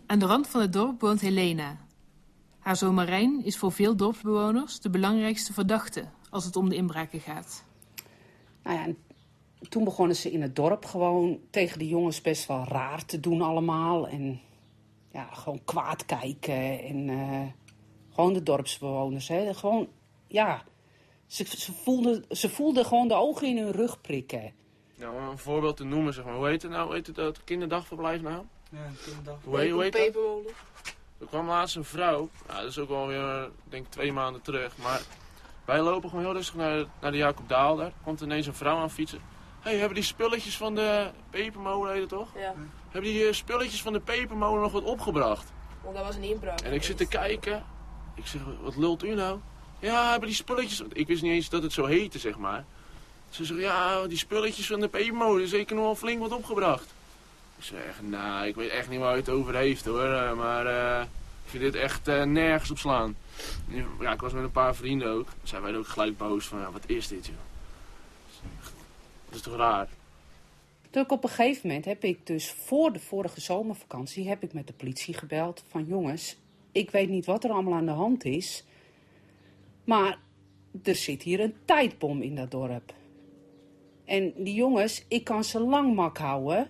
Aan 0.06 0.20
de 0.20 0.26
rand 0.26 0.48
van 0.48 0.62
het 0.62 0.74
dorp 0.74 1.02
woont 1.02 1.22
Helena. 1.22 1.78
Haar 2.60 2.76
zoon 2.76 2.94
Marijn 2.94 3.46
is 3.46 3.58
voor 3.58 3.72
veel 3.72 3.96
dorpsbewoners 3.96 4.80
de 4.80 4.90
belangrijkste 4.90 5.54
verdachte 5.54 6.06
als 6.30 6.46
het 6.46 6.56
om 6.56 6.70
de 6.70 6.76
inbraken 6.76 7.20
gaat. 7.20 7.64
Nou 8.64 8.78
ja, 8.78 8.84
en 8.84 8.98
toen 9.70 9.84
begonnen 9.84 10.16
ze 10.16 10.32
in 10.32 10.42
het 10.42 10.56
dorp 10.56 10.86
gewoon 10.86 11.40
tegen 11.50 11.80
de 11.80 11.88
jongens 11.88 12.22
best 12.22 12.48
wel 12.48 12.64
raar 12.64 13.06
te 13.06 13.20
doen 13.20 13.42
allemaal. 13.42 14.08
En 14.08 14.40
ja, 15.12 15.30
gewoon 15.34 15.62
kwaad 15.66 16.06
kijken. 16.06 16.84
En 16.84 17.10
eh, 17.10 17.48
gewoon 18.14 18.34
de 18.34 18.44
dorpsbewoners. 18.44 19.28
Hè. 19.28 19.54
Gewoon, 19.54 19.88
ja, 20.28 20.64
ze, 21.28 21.44
ze, 21.44 21.74
voelden, 21.74 22.26
ze 22.30 22.50
voelden 22.50 22.86
gewoon 22.86 23.08
de 23.08 23.16
ogen 23.16 23.48
in 23.48 23.58
hun 23.58 23.72
rug 23.72 24.02
prikken. 24.02 24.54
Nou, 24.96 25.16
om 25.16 25.28
een 25.28 25.38
voorbeeld 25.38 25.78
te 25.78 25.84
noemen, 25.84 26.14
zeg 26.14 26.26
maar. 26.26 26.36
Hoe 26.36 26.48
heet 26.48 26.62
het 26.62 26.72
nou? 26.72 26.86
Hoe 26.86 26.96
heet 26.96 27.08
het 27.08 27.16
dat 27.16 27.44
kinderdagverblijf 27.44 28.22
nou? 28.22 28.46
Ja, 28.72 28.92
kinderdag. 29.04 29.40
Hoe 29.44 29.60
heet, 29.60 29.72
hoe 29.72 29.84
heet 29.84 29.94
dat? 29.94 30.02
Pepermolen. 30.02 30.54
Er 31.20 31.28
kwam 31.28 31.48
laatst 31.48 31.76
een 31.76 31.84
vrouw, 31.84 32.30
ja, 32.48 32.62
dat 32.62 32.70
is 32.70 32.78
ook 32.78 32.90
alweer, 32.90 33.44
ik 33.44 33.52
denk 33.70 33.88
twee 33.88 34.14
maanden 34.14 34.42
terug, 34.42 34.78
maar 34.78 35.02
wij 35.68 35.82
lopen 35.82 36.10
gewoon 36.10 36.24
heel 36.26 36.34
rustig 36.34 36.56
naar, 36.56 36.86
naar 37.02 37.12
de 37.12 37.18
Jacob 37.18 37.50
Daal 37.50 37.76
daar. 37.76 37.92
Komt 38.04 38.22
ineens 38.22 38.48
een 38.48 38.54
vrouw 38.54 38.78
aan 38.78 38.92
fietsen. 38.92 39.20
Hé, 39.62 39.70
hey, 39.70 39.80
hebben 39.80 39.96
die 39.96 40.04
spulletjes 40.04 40.58
van 40.58 40.76
de 40.76 41.10
pepermolen, 41.30 41.92
heet 41.92 42.00
het 42.02 42.10
toch? 42.10 42.28
Ja, 42.36 42.54
Hebben 42.90 43.12
die 43.12 43.28
eh, 43.28 43.34
spulletjes 43.34 43.82
van 43.82 43.94
de 43.94 44.00
pepermolen 44.00 44.62
nog 44.62 44.72
wat 44.72 44.84
opgebracht? 44.84 45.52
want 45.84 45.96
dat 45.96 46.06
was 46.06 46.16
een 46.16 46.24
inbraak. 46.24 46.60
En 46.62 46.74
ik 46.74 46.84
zit 46.84 46.98
te 46.98 47.08
kijken. 47.08 47.64
Ik 48.16 48.28
zeg, 48.28 48.42
wat 48.62 48.76
lult 48.76 49.04
u 49.04 49.14
nou? 49.16 49.40
Ja, 49.80 50.10
hebben 50.10 50.28
die 50.28 50.38
spulletjes... 50.38 50.84
Ik 50.94 51.08
wist 51.08 51.22
niet 51.22 51.32
eens 51.32 51.50
dat 51.50 51.64
het 51.64 51.74
zo 51.74 51.86
heette, 51.86 52.20
zeg 52.20 52.38
maar. 52.38 52.66
Ze 53.30 53.46
zegt, 53.46 53.60
ja, 53.60 54.08
die 54.08 54.18
spulletjes 54.18 54.68
van 54.68 54.80
de 54.80 54.88
pepermolen, 54.88 55.48
zeker 55.48 55.76
nog 55.76 55.86
wel 55.86 55.96
flink 55.96 56.20
wat 56.20 56.32
opgebracht. 56.32 56.94
Ik 57.58 57.64
zeg, 57.64 58.02
nou, 58.02 58.48
ik 58.48 58.56
weet 58.56 58.70
echt 58.70 58.90
niet 58.90 59.00
waar 59.00 59.14
u 59.14 59.18
het 59.18 59.30
over 59.30 59.56
heeft, 59.56 59.86
hoor. 59.86 60.04
eh, 60.04 60.34
Maar 60.34 60.66
eh, 60.66 61.02
ik 61.44 61.50
vind 61.50 61.64
dit 61.64 61.76
echt 61.76 62.06
nergens 62.26 62.72
op 62.72 62.78
slaan. 62.78 63.16
Ja, 64.00 64.14
ik 64.14 64.22
was 64.22 64.34
met 64.34 64.44
een 64.44 64.52
paar 64.52 64.76
vrienden 64.76 65.08
ook. 65.08 65.28
Zijn 65.44 65.62
wij 65.62 65.76
ook 65.76 65.88
gelijk 65.88 66.18
boos 66.18 66.48
van, 66.48 66.60
ja, 66.60 66.72
wat 66.72 66.90
is 66.90 67.08
dit, 67.08 67.26
joh? 67.26 67.36
Dat 69.26 69.36
is 69.36 69.42
toch 69.42 69.56
raar? 69.56 69.88
Toen 70.90 71.10
op 71.10 71.24
een 71.24 71.30
gegeven 71.30 71.68
moment 71.68 71.86
heb 71.86 72.04
ik 72.04 72.28
dus 72.28 72.52
voor 72.52 72.94
de 72.94 73.00
vorige 73.00 73.42
zomervakantie 73.42 74.28
heb 74.28 74.44
ik 74.44 74.54
met 74.54 74.68
de 74.68 74.74
politie 74.74 75.14
gebeld 75.14 75.64
van 75.68 75.86
jongens, 75.86 76.38
ik 76.72 76.92
weet 76.92 77.10
niet 77.10 77.26
wat 77.26 77.44
er 77.44 77.50
allemaal 77.50 77.74
aan 77.74 77.86
de 77.86 77.92
hand 77.92 78.26
is, 78.26 78.66
maar 79.84 80.20
er 80.84 80.96
zit 80.96 81.24
hier 81.24 81.40
een 81.40 81.56
tijdbom 81.66 82.22
in 82.22 82.36
dat 82.36 82.52
dorp. 82.52 82.94
En 84.06 84.34
die 84.38 84.54
jongens, 84.54 85.06
ik 85.08 85.24
kan 85.24 85.44
ze 85.44 85.60
lang 85.60 85.96
mak 85.96 86.18
houden, 86.18 86.70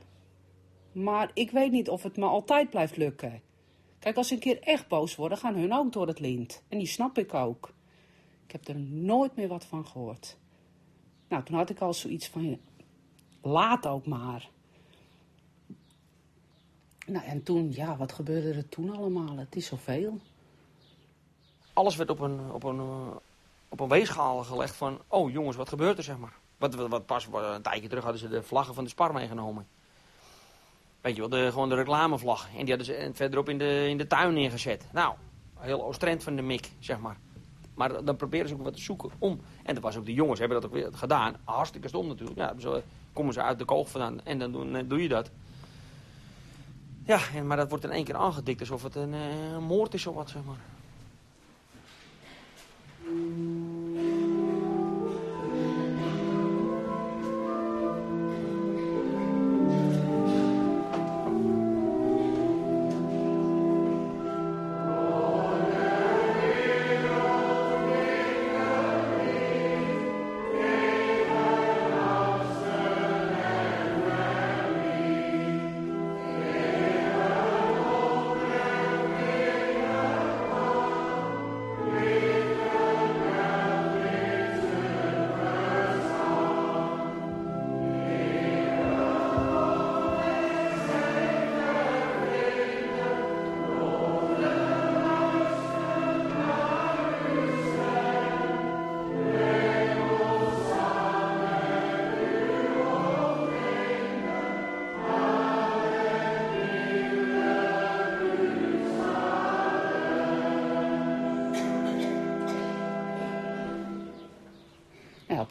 maar 0.92 1.32
ik 1.34 1.52
weet 1.52 1.72
niet 1.72 1.90
of 1.90 2.04
het 2.04 2.18
me 2.18 2.26
altijd 2.26 2.70
blijft 2.70 2.98
lukken. 2.98 3.42
Kijk, 4.00 4.18
als 4.18 4.28
ze 4.28 4.34
een 4.34 4.40
keer 4.40 4.62
echt 4.62 4.88
boos 4.88 5.16
worden, 5.16 5.38
gaan 5.38 5.56
hun 5.56 5.74
ook 5.74 5.94
door 5.94 6.08
het 6.08 6.20
lint. 6.20 6.64
En 6.68 6.78
die 6.78 6.88
snap 6.88 7.18
ik 7.18 7.34
ook. 7.34 7.74
Ik 8.46 8.52
heb 8.52 8.68
er 8.68 8.80
nooit 8.80 9.36
meer 9.36 9.48
wat 9.48 9.66
van 9.66 9.88
gehoord. 9.88 10.38
Nou, 11.28 11.44
toen 11.44 11.58
had 11.58 11.70
ik 11.70 11.80
al 11.80 11.94
zoiets 11.94 12.28
van, 12.28 12.60
laat 13.42 13.88
ook 13.88 14.06
maar. 14.06 14.50
Nou, 17.06 17.26
en 17.26 17.44
toen, 17.44 17.72
ja, 17.72 17.98
wat 17.98 18.12
gebeurde 18.12 18.54
er 18.54 18.70
toen 18.70 18.96
allemaal? 18.96 19.38
Het 19.38 19.56
is 19.56 19.66
zoveel. 19.66 20.20
Alles 21.74 21.96
werd 21.96 22.10
op 22.10 22.20
een, 22.20 22.52
op 22.52 22.64
een, 22.64 22.80
eh, 22.80 23.16
op 23.70 23.80
een 23.80 23.88
weegschaal 23.88 24.44
gelegd 24.44 24.76
van... 24.76 25.02
Oh 25.08 25.32
jongens, 25.32 25.56
wat 25.56 25.70
gebeurt 25.70 25.98
er, 25.98 26.04
zeg 26.04 26.18
maar. 26.18 26.34
Wat, 26.58 26.76
wat, 26.76 27.06
pas 27.06 27.28
een 27.34 27.62
tijdje 27.62 27.88
terug 27.88 28.04
hadden 28.04 28.22
ze 28.22 28.28
de 28.28 28.44
vlaggen 28.44 28.74
van 28.74 28.84
de 28.84 28.90
Spar 28.90 29.14
meegenomen. 29.14 29.68
Weet 31.08 31.16
je 31.16 31.28
de, 31.28 31.52
gewoon 31.52 31.70
de 31.70 31.76
reclamevlag. 31.76 32.48
En 32.58 32.66
die 32.66 32.76
hadden 32.76 32.86
ze 32.86 33.10
verderop 33.14 33.50
in 33.50 33.58
de, 33.58 33.90
in 33.90 33.98
de 33.98 34.08
tuin 34.08 34.34
neergezet. 34.34 34.86
Nou, 34.92 35.14
heel 35.58 35.84
Oostrend 35.84 36.24
van 36.24 36.36
de 36.36 36.42
mik, 36.42 36.72
zeg 36.80 37.00
maar. 37.00 37.18
Maar 37.76 38.04
dan 38.04 38.16
proberen 38.16 38.48
ze 38.48 38.54
ook 38.54 38.64
wat 38.64 38.74
te 38.74 38.82
zoeken 38.82 39.10
om. 39.18 39.42
En 39.64 39.74
dat 39.74 39.84
was 39.84 39.98
ook 39.98 40.06
de 40.06 40.14
jongens 40.14 40.40
hebben 40.40 40.62
dat 40.62 40.70
ook 40.70 40.76
weer 40.76 40.90
gedaan. 40.94 41.36
Hartstikke 41.44 41.88
stom 41.88 42.08
natuurlijk. 42.08 42.38
Ja, 42.38 42.54
zo 42.58 42.82
komen 43.14 43.34
ze 43.34 43.42
uit 43.42 43.60
de 43.60 43.66
koog 43.66 43.90
vandaan 43.90 44.24
en 44.24 44.40
dan 44.40 44.52
doen, 44.52 44.88
doe 44.88 45.02
je 45.02 45.08
dat. 45.08 45.32
Ja, 47.06 47.20
en, 47.36 47.48
maar 47.48 47.58
dat 47.58 47.70
wordt 47.70 47.84
in 47.84 47.92
één 47.92 48.04
keer 48.04 48.16
aangedikt 48.16 48.60
alsof 48.60 48.84
het 48.84 48.96
een, 48.96 49.14
eh, 49.14 49.52
een 49.52 49.64
moord 49.64 49.94
is 49.94 50.08
of 50.08 50.16
wat, 50.16 50.30
zeg 50.30 50.44
maar. 50.44 50.60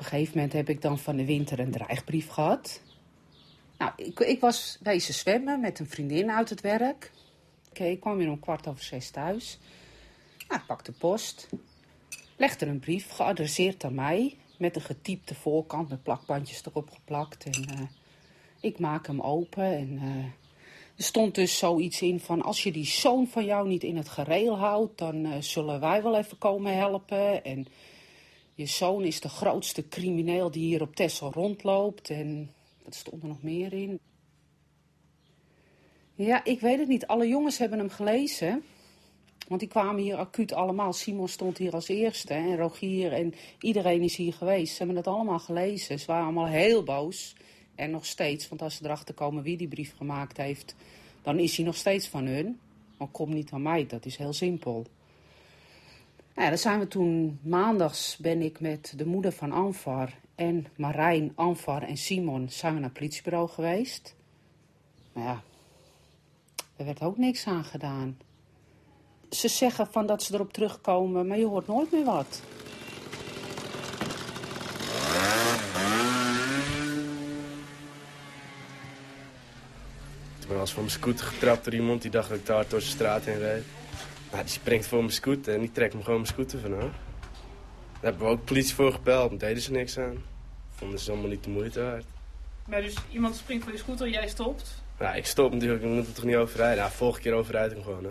Gegeven 0.07 0.35
moment 0.35 0.53
heb 0.53 0.69
ik 0.69 0.83
dan 0.83 0.99
van 0.99 1.17
de 1.17 1.25
winter 1.25 1.59
een 1.59 1.71
dreigbrief 1.71 2.29
gehad. 2.29 2.81
Nou, 3.79 3.93
ik, 3.97 4.21
ik 4.21 4.41
was 4.41 4.79
wezen 4.83 5.15
zwemmen 5.15 5.61
met 5.61 5.79
een 5.79 5.89
vriendin 5.89 6.31
uit 6.31 6.51
het 6.51 6.61
werk. 6.61 7.13
Oké, 7.71 7.85
ik 7.85 8.01
kwam 8.01 8.17
weer 8.17 8.31
om 8.31 8.41
kwart 8.41 8.67
over 8.67 8.85
zes 8.85 9.11
thuis. 9.11 9.59
Nou, 10.49 10.61
ik 10.61 10.67
pak 10.67 10.85
de 10.85 10.93
post. 10.93 11.49
Legde 12.37 12.65
er 12.65 12.71
een 12.71 12.81
brief 12.81 13.11
geadresseerd 13.11 13.85
aan 13.85 13.95
mij. 13.95 14.37
Met 14.59 14.77
een 14.77 14.83
getypte 14.83 15.35
voorkant 15.35 15.89
met 15.89 16.03
plakbandjes 16.03 16.67
erop 16.67 16.91
geplakt. 16.91 17.45
En 17.45 17.65
uh, 17.75 17.87
ik 18.61 18.79
maak 18.79 19.07
hem 19.07 19.21
open 19.21 19.65
en... 19.65 19.93
Uh, 19.93 20.25
er 20.97 21.05
stond 21.05 21.35
dus 21.35 21.59
zoiets 21.59 22.03
in 22.03 22.21
van 22.21 22.43
als 22.43 22.63
je 22.63 22.73
die 22.73 22.87
zoon 22.87 23.27
van 23.27 23.45
jou 23.45 23.69
niet 23.69 23.83
in 23.83 23.97
het 23.97 24.09
gereel 24.09 24.59
houdt, 24.59 24.99
dan 24.99 25.27
uh, 25.27 25.33
zullen 25.39 25.81
wij 25.81 26.03
wel 26.03 26.17
even 26.17 26.39
komen 26.39 26.77
helpen. 26.77 27.45
En 27.45 27.67
je 28.57 28.67
zoon 28.67 29.05
is 29.05 29.21
de 29.21 29.29
grootste 29.29 29.89
crimineel 29.89 30.51
die 30.51 30.65
hier 30.65 30.83
op 30.83 30.97
Texel 30.97 31.33
rondloopt. 31.33 32.11
En 32.11 32.51
wat 32.85 32.95
stond 32.95 33.23
er 33.23 33.29
nog 33.29 33.43
meer 33.43 33.73
in? 33.73 33.99
Ja, 36.15 36.45
ik 36.45 36.61
weet 36.61 36.79
het 36.79 36.89
niet. 36.89 37.07
Alle 37.07 37.29
jongens 37.29 37.59
hebben 37.59 37.79
hem 37.79 37.89
gelezen. 37.89 38.65
Want 39.49 39.61
die 39.61 39.69
kwamen 39.69 40.03
hier 40.03 40.17
acuut 40.17 40.53
allemaal. 40.53 40.93
Simon 40.93 41.29
stond 41.29 41.59
hier 41.59 41.73
als 41.73 41.89
eerste 41.89 42.35
en 42.35 42.57
Rogier 42.57 43.13
en 43.13 43.35
iedereen 43.61 44.03
is 44.03 44.17
hier 44.17 44.33
geweest. 44.33 44.73
Ze 44.73 44.79
hebben 44.79 44.97
het 44.97 45.07
allemaal 45.07 45.39
gelezen. 45.39 45.99
Ze 45.99 46.07
waren 46.07 46.25
allemaal 46.25 46.47
heel 46.47 46.83
boos. 46.83 47.37
En 47.75 47.91
nog 47.91 48.07
steeds, 48.07 48.49
want 48.49 48.63
als 48.63 48.77
ze 48.77 48.85
erachter 48.85 49.15
komen 49.15 49.43
wie 49.43 49.57
die 49.57 49.69
brief 49.69 49.97
gemaakt 49.97 50.37
heeft, 50.37 50.75
dan 51.23 51.39
is 51.39 51.57
hij 51.57 51.65
nog 51.65 51.77
steeds 51.77 52.09
van 52.09 52.27
hun. 52.27 52.59
Maar 52.99 53.09
kom 53.09 53.33
niet 53.33 53.53
aan 53.53 53.63
mij, 53.63 53.87
dat 53.87 54.07
is 54.07 54.17
heel 54.17 54.33
simpel. 54.33 54.87
Nou 56.37 56.49
ja, 56.49 56.55
dan 56.55 56.65
zijn 56.65 56.79
we 56.79 56.89
toen 56.89 57.39
maandags 57.43 58.17
ben 58.17 58.43
ik 58.43 58.61
met 58.61 58.93
de 58.97 59.07
moeder 59.07 59.33
van 59.33 59.53
Anvar 59.53 60.11
en 60.35 60.67
Marijn, 60.77 61.33
Anvar 61.35 61.83
en 61.83 61.97
Simon 61.97 62.49
zijn 62.51 62.75
we 62.75 62.81
naar 62.81 62.89
het 62.89 62.99
politiebureau 62.99 63.49
geweest. 63.49 64.15
Maar 65.13 65.25
ja, 65.25 65.43
er 66.77 66.85
werd 66.85 67.03
ook 67.03 67.17
niks 67.17 67.47
aan 67.47 67.65
gedaan. 67.65 68.19
Ze 69.31 69.49
zeggen 69.49 69.87
van 69.87 70.07
dat 70.07 70.23
ze 70.23 70.35
erop 70.35 70.53
terugkomen, 70.53 71.27
maar 71.27 71.39
je 71.39 71.47
hoort 71.47 71.67
nooit 71.67 71.93
meer 71.93 72.05
wat. 72.05 72.43
Ik 80.41 80.49
ben 80.49 80.61
als 80.61 80.73
van 80.73 80.83
mijn 80.83 80.95
scooter 80.95 81.27
getrapt 81.27 81.65
door 81.65 81.75
iemand 81.75 82.03
die 82.03 82.11
dacht 82.11 82.29
dat 82.29 82.39
ik 82.39 82.47
daar 82.47 82.69
door 82.69 82.79
de 82.79 82.85
straat 82.85 83.25
heen 83.25 83.39
reed. 83.39 83.65
Nou, 84.37 84.49
die 84.49 84.57
springt 84.57 84.87
voor 84.87 84.99
mijn 84.99 85.13
scooter 85.13 85.55
en 85.55 85.61
die 85.61 85.73
trekt 85.73 85.95
me 85.95 86.03
gewoon 86.03 86.21
mijn 86.21 86.33
scooter 86.33 86.61
vanaf. 86.61 86.81
Daar 86.81 86.91
hebben 88.01 88.27
we 88.27 88.33
ook 88.33 88.45
politie 88.45 88.75
voor 88.75 88.93
gebeld, 88.93 89.31
maar 89.31 89.39
deden 89.39 89.63
ze 89.63 89.73
niks 89.73 89.99
aan. 89.99 90.25
Vonden 90.71 90.99
ze 90.99 91.11
allemaal 91.11 91.29
niet 91.29 91.45
de 91.45 91.51
moeite 91.51 91.83
waard. 91.83 92.05
Maar 92.69 92.83
dus 92.83 92.95
iemand 93.11 93.37
springt 93.37 93.65
voor 93.65 93.73
je 93.73 93.79
scooter 93.79 94.07
en 94.07 94.13
jij 94.13 94.29
stopt? 94.29 94.83
Ja, 94.99 95.15
ik 95.15 95.27
stop 95.27 95.53
natuurlijk, 95.53 95.83
ik 95.83 95.89
moet 95.89 96.07
er 96.07 96.13
toch 96.13 96.25
niet 96.25 96.37
overrijden. 96.37 96.85
Ja, 96.85 96.91
volgende 96.91 97.23
keer 97.23 97.33
overrijd 97.33 97.71
ik 97.71 97.77
hem 97.77 97.85
gewoon, 97.85 98.05
hè. 98.05 98.11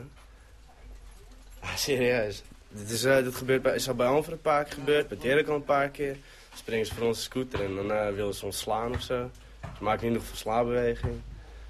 Ah, 1.60 1.76
serieus. 1.76 2.44
Dit, 2.70 2.90
is, 2.90 3.06
uh, 3.06 3.16
dit 3.16 3.36
gebeurt 3.36 3.62
bij, 3.62 3.76
is 3.76 3.88
al 3.88 3.96
bij 3.96 4.08
Alver 4.08 4.32
een 4.32 4.42
paar 4.42 4.64
keer 4.64 4.74
gebeurd, 4.74 5.08
bij 5.08 5.18
Dirk 5.18 5.48
al 5.48 5.56
een 5.56 5.64
paar 5.64 5.90
keer. 5.90 6.14
Dan 6.14 6.58
springen 6.58 6.86
ze 6.86 6.94
voor 6.96 7.08
onze 7.08 7.22
scooter 7.22 7.64
en 7.64 7.76
dan 7.76 7.92
uh, 7.92 8.10
willen 8.10 8.34
ze 8.34 8.46
ons 8.46 8.60
slaan 8.60 8.94
of 8.94 9.02
zo. 9.02 9.30
Ze 9.78 9.84
maken 9.84 10.08
niet 10.08 10.18
nog 10.18 10.30
een 10.30 10.38
slaabeweging. 10.38 11.22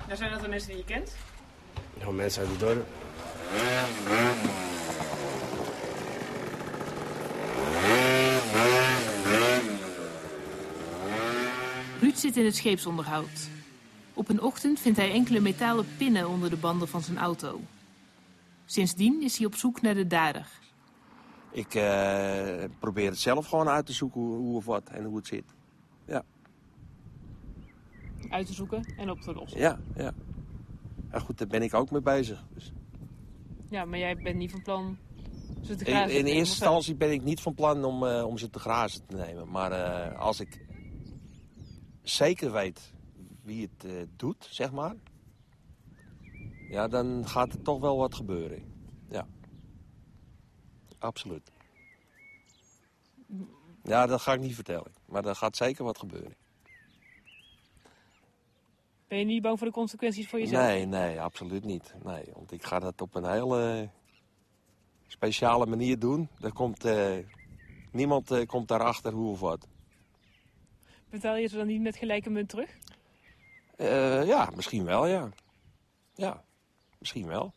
Nou, 0.05 0.17
zijn 0.17 0.31
dat 0.31 0.41
de 0.41 0.47
mensen 0.47 0.69
die 0.69 0.77
je 0.77 0.83
kent? 0.83 1.15
Ja, 1.99 2.09
mensen 2.09 2.41
uit 2.41 2.51
het 2.51 2.59
dorp. 2.59 2.85
Ruud 11.99 12.15
zit 12.15 12.37
in 12.37 12.45
het 12.45 12.55
scheepsonderhoud. 12.55 13.49
Op 14.13 14.29
een 14.29 14.41
ochtend 14.41 14.79
vindt 14.79 14.97
hij 14.97 15.11
enkele 15.11 15.39
metalen 15.39 15.85
pinnen 15.97 16.29
onder 16.29 16.49
de 16.49 16.57
banden 16.57 16.87
van 16.87 17.01
zijn 17.01 17.17
auto. 17.17 17.61
Sindsdien 18.65 19.21
is 19.21 19.37
hij 19.37 19.45
op 19.45 19.55
zoek 19.55 19.81
naar 19.81 19.93
de 19.93 20.07
dader. 20.07 20.47
Ik 21.51 21.75
uh, 21.75 22.63
probeer 22.79 23.09
het 23.09 23.19
zelf 23.19 23.47
gewoon 23.47 23.67
uit 23.67 23.85
te 23.85 23.93
zoeken 23.93 24.21
hoe, 24.21 24.37
hoe, 24.37 24.55
of 24.55 24.65
wat 24.65 24.89
en 24.89 25.03
hoe 25.03 25.15
het 25.15 25.27
zit. 25.27 25.43
Ja. 26.05 26.23
Uit 28.29 28.47
te 28.47 28.53
zoeken 28.53 28.93
en 28.97 29.09
op 29.09 29.21
te 29.21 29.33
lossen? 29.33 29.59
Ja, 29.59 29.79
ja. 29.95 30.13
Ja 31.11 31.19
goed, 31.19 31.37
daar 31.37 31.47
ben 31.47 31.61
ik 31.61 31.73
ook 31.73 31.91
mee 31.91 32.01
bezig. 32.01 32.45
Dus. 32.53 32.73
Ja, 33.75 33.85
maar 33.85 33.99
jij 33.99 34.15
bent 34.15 34.35
niet 34.35 34.51
van 34.51 34.61
plan 34.61 34.97
ze 35.63 35.75
te 35.75 35.85
grazen 35.85 36.09
In, 36.09 36.19
in 36.19 36.25
eerste 36.25 36.53
instantie 36.53 36.95
ben 36.95 37.11
ik 37.11 37.23
niet 37.23 37.41
van 37.41 37.53
plan 37.53 37.83
om, 37.83 38.03
uh, 38.03 38.25
om 38.25 38.37
ze 38.37 38.49
te 38.49 38.59
grazen 38.59 39.05
te 39.05 39.15
nemen. 39.15 39.49
Maar 39.49 39.71
uh, 39.71 40.19
als 40.19 40.39
ik 40.39 40.65
zeker 42.01 42.51
weet 42.51 42.93
wie 43.43 43.61
het 43.61 43.91
uh, 43.91 44.01
doet, 44.15 44.47
zeg 44.49 44.71
maar... 44.71 44.95
Ja, 46.69 46.87
dan 46.87 47.27
gaat 47.27 47.53
er 47.53 47.61
toch 47.61 47.79
wel 47.79 47.97
wat 47.97 48.15
gebeuren. 48.15 48.63
Ja. 49.09 49.27
Absoluut. 50.99 51.51
Ja, 53.83 54.05
dat 54.05 54.21
ga 54.21 54.33
ik 54.33 54.39
niet 54.39 54.55
vertellen. 54.55 54.91
Maar 55.05 55.25
er 55.25 55.35
gaat 55.35 55.55
zeker 55.55 55.83
wat 55.83 55.97
gebeuren. 55.97 56.35
Ben 59.07 59.17
je 59.17 59.25
niet 59.25 59.41
bang 59.41 59.57
voor 59.57 59.67
de 59.67 59.73
consequenties 59.73 60.27
voor 60.27 60.39
jezelf? 60.39 60.63
Nee, 60.63 60.85
nee, 60.85 61.21
absoluut 61.21 61.63
niet. 61.63 61.95
Nee, 62.03 62.23
want 62.33 62.51
ik 62.51 62.63
ga 62.63 62.79
dat 62.79 63.01
op 63.01 63.15
een 63.15 63.29
hele 63.29 63.89
speciale 65.07 65.65
manier 65.65 65.99
doen. 65.99 66.29
Er 66.39 66.53
komt, 66.53 66.85
uh, 66.85 67.17
niemand 67.91 68.31
uh, 68.31 68.45
komt 68.45 68.67
daarachter 68.67 69.13
hoe 69.13 69.31
of 69.31 69.39
wat. 69.39 69.67
Betaal 71.09 71.35
je 71.35 71.47
ze 71.47 71.57
dan 71.57 71.67
niet 71.67 71.81
met 71.81 71.95
gelijke 71.95 72.29
munt 72.29 72.49
terug? 72.49 72.77
Uh, 73.77 74.27
ja, 74.27 74.49
misschien 74.55 74.85
wel, 74.85 75.07
ja. 75.07 75.29
Ja, 76.13 76.43
misschien 76.99 77.27
wel. 77.27 77.53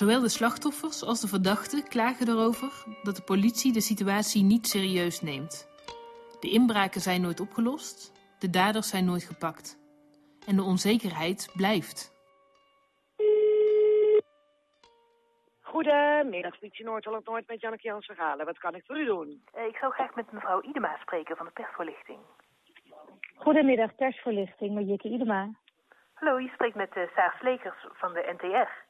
Zowel 0.00 0.20
de 0.20 0.28
slachtoffers 0.28 1.04
als 1.04 1.20
de 1.20 1.28
verdachten 1.28 1.88
klagen 1.88 2.28
erover 2.28 2.84
dat 3.02 3.16
de 3.16 3.22
politie 3.22 3.72
de 3.72 3.80
situatie 3.80 4.42
niet 4.42 4.66
serieus 4.66 5.20
neemt. 5.20 5.68
De 6.40 6.50
inbraken 6.50 7.00
zijn 7.00 7.20
nooit 7.20 7.40
opgelost, 7.40 8.12
de 8.38 8.50
daders 8.50 8.88
zijn 8.88 9.04
nooit 9.04 9.22
gepakt. 9.24 9.78
En 10.46 10.56
de 10.56 10.62
onzekerheid 10.62 11.50
blijft. 11.56 12.12
Goedemiddag, 15.60 16.58
politie 16.58 16.84
Noord-Holland-Noord 16.84 17.48
met 17.48 17.60
Janneke 17.60 17.88
Jans 17.88 18.06
Verhalen. 18.06 18.46
Wat 18.46 18.58
kan 18.58 18.74
ik 18.74 18.84
voor 18.86 18.98
u 18.98 19.04
doen? 19.04 19.42
Eh, 19.52 19.64
Ik 19.66 19.76
zou 19.76 19.92
graag 19.92 20.14
met 20.14 20.32
mevrouw 20.32 20.62
Idema 20.62 20.96
spreken 21.00 21.36
van 21.36 21.46
de 21.46 21.52
persvoorlichting. 21.52 22.18
Goedemiddag, 23.34 23.94
persverlichting 23.94 24.74
met 24.74 24.88
Jikke 24.88 25.08
Idema. 25.08 25.48
Hallo, 26.14 26.40
je 26.40 26.48
spreekt 26.48 26.74
met 26.76 26.96
uh, 26.96 27.02
Saar 27.14 27.36
Slekers 27.40 27.86
van 27.92 28.12
de 28.12 28.34
NTR. 28.36 28.83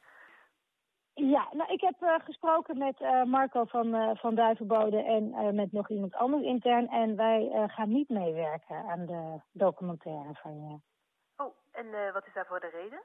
Ja, 1.15 1.47
nou, 1.51 1.71
ik 1.71 1.81
heb 1.81 2.01
uh, 2.01 2.15
gesproken 2.23 2.77
met 2.77 2.99
uh, 2.99 3.23
Marco 3.23 3.63
van, 3.63 3.95
uh, 3.95 4.09
van 4.13 4.35
Duivenbode 4.35 5.03
en 5.03 5.55
met 5.55 5.71
nog 5.71 5.89
iemand 5.89 6.15
anders 6.15 6.43
intern. 6.43 6.87
En 6.87 7.15
wij 7.15 7.67
gaan 7.67 7.89
niet 7.89 8.09
meewerken 8.09 8.75
aan 8.75 9.05
de 9.05 9.39
documentaire 9.51 10.33
van 10.33 10.55
je. 10.55 10.77
Oh, 11.43 11.53
en 11.71 12.13
wat 12.13 12.25
is 12.27 12.33
daarvoor 12.33 12.59
de 12.59 12.69
reden? 12.69 13.01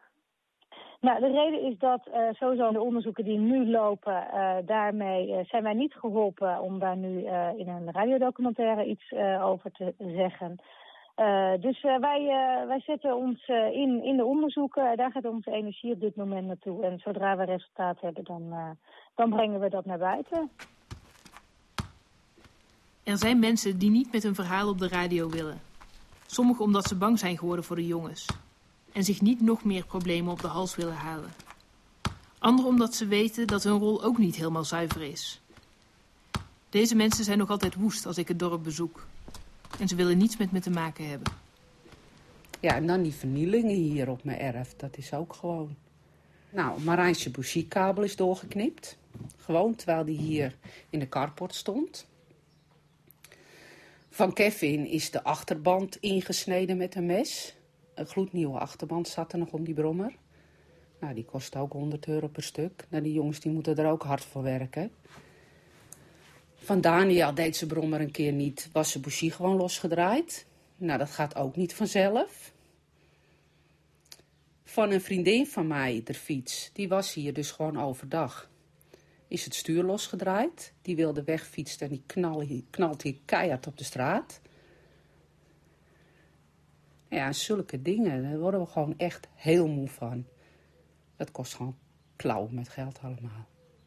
Nou, 1.01 1.21
de 1.21 1.31
reden 1.31 1.63
is 1.63 1.79
dat 1.79 2.09
sowieso 2.31 2.73
de 2.73 2.81
onderzoeken 2.81 3.25
die 3.25 3.39
nu 3.39 3.71
lopen, 3.71 4.27
daarmee 4.65 5.45
zijn 5.45 5.63
wij 5.63 5.75
niet 5.75 5.95
geholpen 5.95 6.61
om 6.61 6.79
daar 6.79 6.97
nu 6.97 7.19
in 7.57 7.69
een 7.69 7.93
radiodocumentaire 7.93 8.85
iets 8.85 9.13
over 9.41 9.71
te 9.73 9.95
zeggen. 9.99 10.61
Uh, 11.17 11.53
dus 11.61 11.83
uh, 11.83 11.99
wij, 11.99 12.21
uh, 12.21 12.67
wij 12.67 12.81
zetten 12.81 13.17
ons 13.17 13.49
in, 13.73 14.05
in 14.05 14.17
de 14.17 14.25
onderzoeken. 14.25 14.97
daar 14.97 15.11
gaat 15.11 15.25
onze 15.25 15.51
energie 15.51 15.93
op 15.93 16.01
dit 16.01 16.17
moment 16.17 16.47
naartoe. 16.47 16.85
En 16.85 16.99
zodra 16.99 17.37
we 17.37 17.45
resultaat 17.45 18.01
hebben, 18.01 18.25
dan, 18.25 18.77
dan 19.15 19.31
brengen 19.31 19.61
we 19.61 19.69
dat 19.69 19.85
naar 19.85 19.99
buiten. 19.99 20.51
Er 23.03 23.19
zijn 23.19 23.39
mensen 23.39 23.79
die 23.79 23.91
niet 23.91 24.13
met 24.13 24.23
hun 24.23 24.35
verhaal 24.35 24.69
op 24.69 24.79
de 24.79 24.89
radio 24.89 25.29
willen. 25.29 25.61
Sommigen 26.27 26.65
omdat 26.65 26.85
ze 26.85 26.97
bang 26.97 27.19
zijn 27.19 27.39
geworden 27.39 27.65
voor 27.65 27.77
de 27.77 27.87
jongens. 27.87 28.27
En 28.93 29.05
zich 29.05 29.21
niet 29.21 29.41
nog 29.41 29.65
meer 29.65 29.85
problemen 29.85 30.33
op 30.33 30.41
de 30.41 30.47
hals 30.47 30.77
willen 30.77 30.95
halen. 30.95 31.31
Anderen 32.39 32.71
omdat 32.71 32.95
ze 32.95 33.07
weten 33.07 33.47
dat 33.47 33.63
hun 33.63 33.79
rol 33.79 34.05
ook 34.05 34.19
niet 34.19 34.37
helemaal 34.37 34.65
zuiver 34.65 35.03
is. 35.03 35.41
Deze 36.69 36.97
mensen 36.97 37.25
zijn 37.25 37.39
nog 37.39 37.51
altijd 37.51 37.75
woest 37.75 38.07
als 38.07 38.19
ik 38.19 38.29
het 38.29 38.39
dorp 38.39 38.63
bezoek. 38.63 39.07
En 39.79 39.89
ze 39.89 39.95
willen 39.95 40.19
niets 40.19 40.37
met 40.37 40.53
me 40.53 40.61
te 40.61 40.71
maken 40.71 41.09
hebben. 41.09 41.33
Ja, 42.61 42.75
en 42.75 42.87
dan 42.87 43.03
die 43.03 43.15
vernielingen 43.15 43.75
hier 43.75 44.11
op 44.11 44.25
mijn 44.25 44.39
erf. 44.39 44.75
Dat 44.77 44.97
is 44.97 45.15
ook 45.15 45.33
gewoon... 45.33 45.77
Nou, 46.51 46.81
Marijnse 46.81 47.31
Bouchiekabel 47.31 48.03
is 48.03 48.17
doorgeknipt. 48.17 48.99
Gewoon 49.37 49.75
terwijl 49.75 50.05
die 50.05 50.19
hier 50.19 50.57
in 50.91 50.99
de 50.99 51.09
carport 51.09 51.55
stond. 51.55 52.07
Van 54.11 54.33
Kevin 54.33 54.87
is 54.87 55.11
de 55.11 55.23
achterband 55.23 55.97
ingesneden 55.97 56.77
met 56.77 56.95
een 56.95 57.07
mes. 57.07 57.57
Een 57.95 58.07
gloednieuwe 58.07 58.59
achterband 58.59 59.09
zat 59.09 59.33
er 59.33 59.39
nog 59.39 59.51
om 59.51 59.65
die 59.65 59.75
brommer. 59.75 60.15
Nou, 61.01 61.15
die 61.15 61.25
kost 61.25 61.57
ook 61.57 61.73
100 61.73 62.09
euro 62.09 62.29
per 62.29 62.43
stuk. 62.43 62.87
Nou, 62.89 63.03
die 63.03 63.13
jongens 63.13 63.41
die 63.41 63.53
moeten 63.53 63.77
er 63.77 63.91
ook 63.91 64.03
hard 64.03 64.25
voor 64.25 64.43
werken. 64.43 64.91
Van 66.63 66.81
Daniel 66.81 67.35
deed 67.35 67.57
zijn 67.57 67.71
brommer 67.71 68.01
een 68.01 68.11
keer 68.11 68.33
niet, 68.33 68.69
was 68.73 68.91
zijn 68.91 69.03
bougie 69.03 69.31
gewoon 69.31 69.57
losgedraaid. 69.57 70.47
Nou, 70.77 70.99
dat 70.99 71.11
gaat 71.11 71.37
ook 71.37 71.57
niet 71.57 71.75
vanzelf. 71.75 72.53
Van 74.65 74.91
een 74.91 75.01
vriendin 75.01 75.47
van 75.47 75.67
mij, 75.67 76.01
de 76.05 76.15
fiets, 76.15 76.71
die 76.73 76.89
was 76.89 77.15
hier 77.15 77.33
dus 77.33 77.51
gewoon 77.51 77.81
overdag. 77.81 78.51
Is 79.29 79.45
het 79.45 79.55
stuur 79.55 79.83
losgedraaid, 79.83 80.73
die 80.83 80.97
wilde 80.97 81.25
wegfietsen 81.25 81.81
en 81.81 81.89
die 81.89 82.03
knal, 82.07 82.47
knalt 82.71 83.03
hier 83.03 83.17
keihard 83.25 83.67
op 83.67 83.79
de 83.79 83.85
straat. 83.85 84.41
Ja, 87.09 87.33
zulke 87.33 87.83
dingen, 87.83 88.23
daar 88.23 88.39
worden 88.39 88.61
we 88.61 88.67
gewoon 88.67 88.95
echt 88.97 89.29
heel 89.35 89.69
moe 89.69 89.89
van. 89.89 90.27
Dat 91.17 91.31
kost 91.31 91.55
gewoon 91.55 91.77
klauw 92.17 92.49
met 92.51 92.69
geld 92.69 92.99
allemaal. 93.03 93.47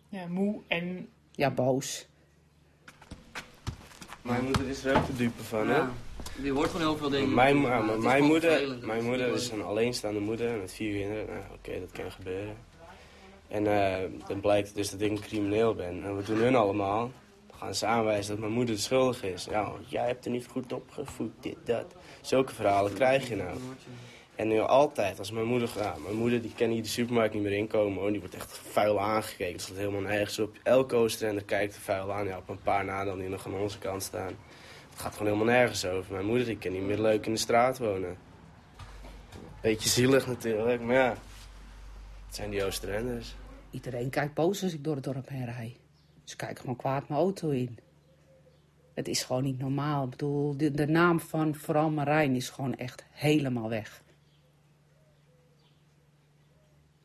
Ja, 0.09 0.27
moe 0.27 0.61
en... 0.67 1.09
Ja, 1.31 1.51
boos. 1.51 2.07
Mijn 4.23 4.43
moeder 4.43 4.67
is 4.67 4.85
er 4.85 4.97
ook 4.97 5.05
de 5.07 5.15
dupe 5.15 5.43
van, 5.43 5.69
hè? 5.69 5.81
Die 6.37 6.51
hoort 6.51 6.69
gewoon 6.69 6.87
heel 6.87 6.97
veel 6.97 7.09
dingen. 7.09 7.33
Mijn, 7.33 7.61
maar 7.61 7.99
mijn 7.99 8.23
moeder, 8.23 8.77
mijn 8.81 9.03
moeder 9.03 9.33
is 9.33 9.49
een 9.49 9.63
alleenstaande 9.63 10.19
moeder 10.19 10.57
met 10.57 10.73
vier 10.73 10.97
kinderen. 10.97 11.25
Nou, 11.25 11.43
oké, 11.53 11.79
dat 11.79 11.91
kan 11.91 12.11
gebeuren. 12.11 12.55
En 13.47 13.67
eh, 13.67 14.09
dan 14.27 14.39
blijkt 14.39 14.75
dus 14.75 14.89
dat 14.89 15.01
ik 15.01 15.11
een 15.11 15.19
crimineel 15.19 15.75
ben. 15.75 16.03
En 16.03 16.15
wat 16.15 16.25
doen 16.25 16.37
hun 16.37 16.55
allemaal? 16.55 17.11
Dan 17.47 17.57
gaan 17.57 17.75
ze 17.75 17.85
aanwijzen 17.85 18.31
dat 18.31 18.39
mijn 18.39 18.51
moeder 18.51 18.75
de 18.75 18.81
schuldig 18.81 19.23
is. 19.23 19.45
Ja, 19.49 19.71
jij 19.87 20.07
hebt 20.07 20.25
er 20.25 20.31
niet 20.31 20.47
goed 20.47 20.73
opgevoed, 20.73 21.31
dit, 21.39 21.57
dat. 21.65 21.85
Zulke 22.21 22.53
verhalen 22.53 22.93
krijg 22.93 23.29
je 23.29 23.35
nou. 23.35 23.57
En 24.43 24.49
nu 24.49 24.59
altijd, 24.59 25.19
als 25.19 25.31
mijn 25.31 25.45
moeder... 25.45 25.69
Ja, 25.75 25.95
mijn 26.03 26.15
moeder 26.15 26.41
die 26.41 26.53
kan 26.55 26.69
hier 26.69 26.81
de 26.81 26.87
supermarkt 26.87 27.33
niet 27.33 27.43
meer 27.43 27.51
inkomen. 27.51 28.11
Die 28.11 28.19
wordt 28.19 28.35
echt 28.35 28.57
vuil 28.57 29.01
aangekeken. 29.01 29.53
Dat 29.53 29.61
staat 29.61 29.77
helemaal 29.77 30.01
nergens 30.01 30.39
op. 30.39 30.57
Elke 30.63 30.95
Oostrender 30.95 31.43
kijkt 31.43 31.75
er 31.75 31.81
vuil 31.81 32.13
aan. 32.13 32.27
Ja, 32.27 32.37
op 32.37 32.49
een 32.49 32.61
paar 32.61 32.85
na 32.85 33.03
dan 33.03 33.19
die 33.19 33.29
nog 33.29 33.45
aan 33.45 33.53
onze 33.53 33.77
kant 33.77 34.03
staan. 34.03 34.33
Het 34.89 34.99
gaat 34.99 35.15
gewoon 35.15 35.31
helemaal 35.31 35.53
nergens 35.53 35.85
over. 35.85 36.13
Mijn 36.13 36.25
moeder 36.25 36.45
die 36.45 36.57
kan 36.57 36.71
niet 36.71 36.81
meer 36.81 36.99
leuk 36.99 37.25
in 37.25 37.31
de 37.31 37.39
straat 37.39 37.77
wonen. 37.77 38.17
Beetje 39.61 39.89
zielig 39.89 40.27
natuurlijk, 40.27 40.81
maar 40.81 40.95
ja. 40.95 41.09
Het 42.25 42.35
zijn 42.35 42.49
die 42.49 42.63
Oosterenders. 42.63 43.35
Iedereen 43.71 44.09
kijkt 44.09 44.33
boos 44.33 44.63
als 44.63 44.73
ik 44.73 44.83
door 44.83 44.95
het 44.95 45.03
dorp 45.03 45.29
heen 45.29 45.45
rijd. 45.45 45.75
Ze 46.23 46.35
kijken 46.35 46.57
gewoon 46.57 46.75
kwaad 46.75 47.07
mijn 47.07 47.19
auto 47.19 47.49
in. 47.49 47.77
Het 48.93 49.07
is 49.07 49.23
gewoon 49.23 49.43
niet 49.43 49.59
normaal. 49.59 50.03
Ik 50.03 50.09
bedoel, 50.09 50.57
de, 50.57 50.71
de 50.71 50.87
naam 50.87 51.19
van 51.19 51.55
vooral 51.55 51.89
Marijn 51.89 52.35
is 52.35 52.49
gewoon 52.49 52.75
echt 52.75 53.05
helemaal 53.11 53.69
weg. 53.69 54.01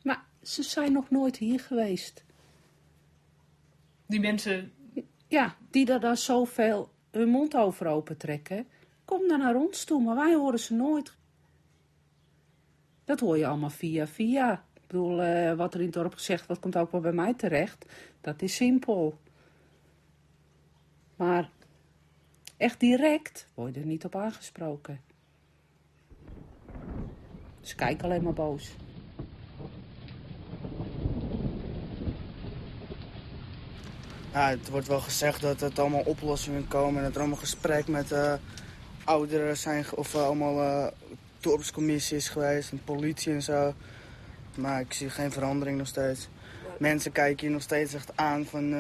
Maar 0.03 0.25
ze 0.49 0.63
zijn 0.63 0.93
nog 0.93 1.11
nooit 1.11 1.37
hier 1.37 1.61
geweest. 1.61 2.25
Die 4.07 4.21
mensen... 4.21 4.73
Ja, 5.27 5.57
die 5.71 5.93
er 5.93 6.01
dan 6.01 6.17
zoveel 6.17 6.91
hun 7.11 7.29
mond 7.29 7.57
over 7.57 7.87
open 7.87 8.17
trekken. 8.17 8.67
Kom 9.05 9.29
dan 9.29 9.39
naar 9.39 9.55
ons 9.55 9.85
toe, 9.85 10.03
maar 10.03 10.15
wij 10.15 10.35
horen 10.35 10.59
ze 10.59 10.75
nooit. 10.75 11.17
Dat 13.05 13.21
hoor 13.21 13.39
je 13.39 13.47
allemaal 13.47 13.71
via 13.71 14.07
via. 14.07 14.53
Ik 14.53 14.87
bedoel, 14.87 15.23
eh, 15.23 15.55
wat 15.55 15.75
er 15.75 15.81
in 15.81 15.87
het 15.87 15.95
dorp 15.95 16.15
gezegd 16.15 16.47
wordt, 16.47 16.63
komt 16.63 16.77
ook 16.77 16.93
wel 16.93 17.01
bij 17.01 17.13
mij 17.13 17.35
terecht. 17.35 17.87
Dat 18.21 18.43
is 18.43 18.55
simpel. 18.55 19.19
Maar 21.17 21.51
echt 22.57 22.81
direct 22.81 23.49
word 23.55 23.75
je 23.75 23.81
er 23.81 23.87
niet 23.87 24.05
op 24.05 24.17
aangesproken. 24.17 25.01
Ze 27.61 27.75
kijken 27.75 28.05
alleen 28.05 28.23
maar 28.23 28.33
boos. 28.33 28.77
Ja, 34.39 34.49
het 34.49 34.69
wordt 34.69 34.87
wel 34.87 35.01
gezegd 35.01 35.41
dat 35.41 35.61
het 35.61 35.79
allemaal 35.79 36.03
oplossingen 36.05 36.69
komen 36.69 36.99
en 36.99 37.03
dat 37.05 37.15
er 37.15 37.21
allemaal 37.21 37.39
gesprek 37.39 37.89
met 37.89 38.13
eh, 38.13 38.35
ouderen 39.05 39.57
zijn 39.57 39.87
of 39.95 40.15
eh, 40.15 40.25
allemaal 40.25 40.61
eh 40.61 40.93
dorpscommissies 41.41 42.29
geweest 42.29 42.71
en 42.71 42.85
politie 42.85 43.33
en 43.33 43.43
zo. 43.43 43.75
Maar 44.55 44.81
ik 44.81 44.93
zie 44.93 45.11
geen 45.11 45.33
verandering 45.33 45.79
nog 45.79 45.87
steeds. 45.87 46.29
Mensen 46.79 47.13
kijken 47.13 47.47
je 47.47 47.53
nog 47.53 47.63
steeds 47.63 47.95
echt 47.95 48.11
aan 48.15 48.47
van, 48.47 48.71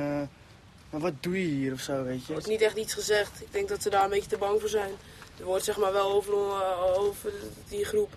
maar 0.90 1.01
wat 1.01 1.12
doe 1.21 1.42
je 1.42 1.55
hier 1.55 1.73
of 1.73 1.81
zo, 1.81 2.05
weet 2.05 2.21
Er 2.21 2.27
je? 2.27 2.33
wordt 2.33 2.47
niet 2.49 2.62
echt 2.62 2.77
iets 2.77 2.94
gezegd. 2.94 3.40
Ik 3.40 3.53
denk 3.53 3.68
dat 3.68 3.83
ze 3.83 3.90
daar 3.90 4.05
een 4.05 4.11
beetje 4.11 4.31
te 4.31 4.38
bang 4.38 4.61
voor 4.61 4.68
zijn. 4.68 4.90
Er 5.38 5.44
wordt 5.44 5.64
zeg 5.64 5.77
maar 5.77 5.92
wel 5.92 6.12
over, 6.12 6.33
over 6.97 7.33
die 7.68 7.85
groep 7.85 8.12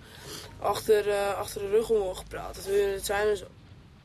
achter, 0.59 1.13
achter 1.33 1.61
de 1.61 1.69
rug 1.69 1.89
om 1.89 2.15
gepraat. 2.15 2.55
Dat 2.55 2.65
het 2.65 3.05
zijn 3.05 3.27
en 3.27 3.37
zo. 3.37 3.45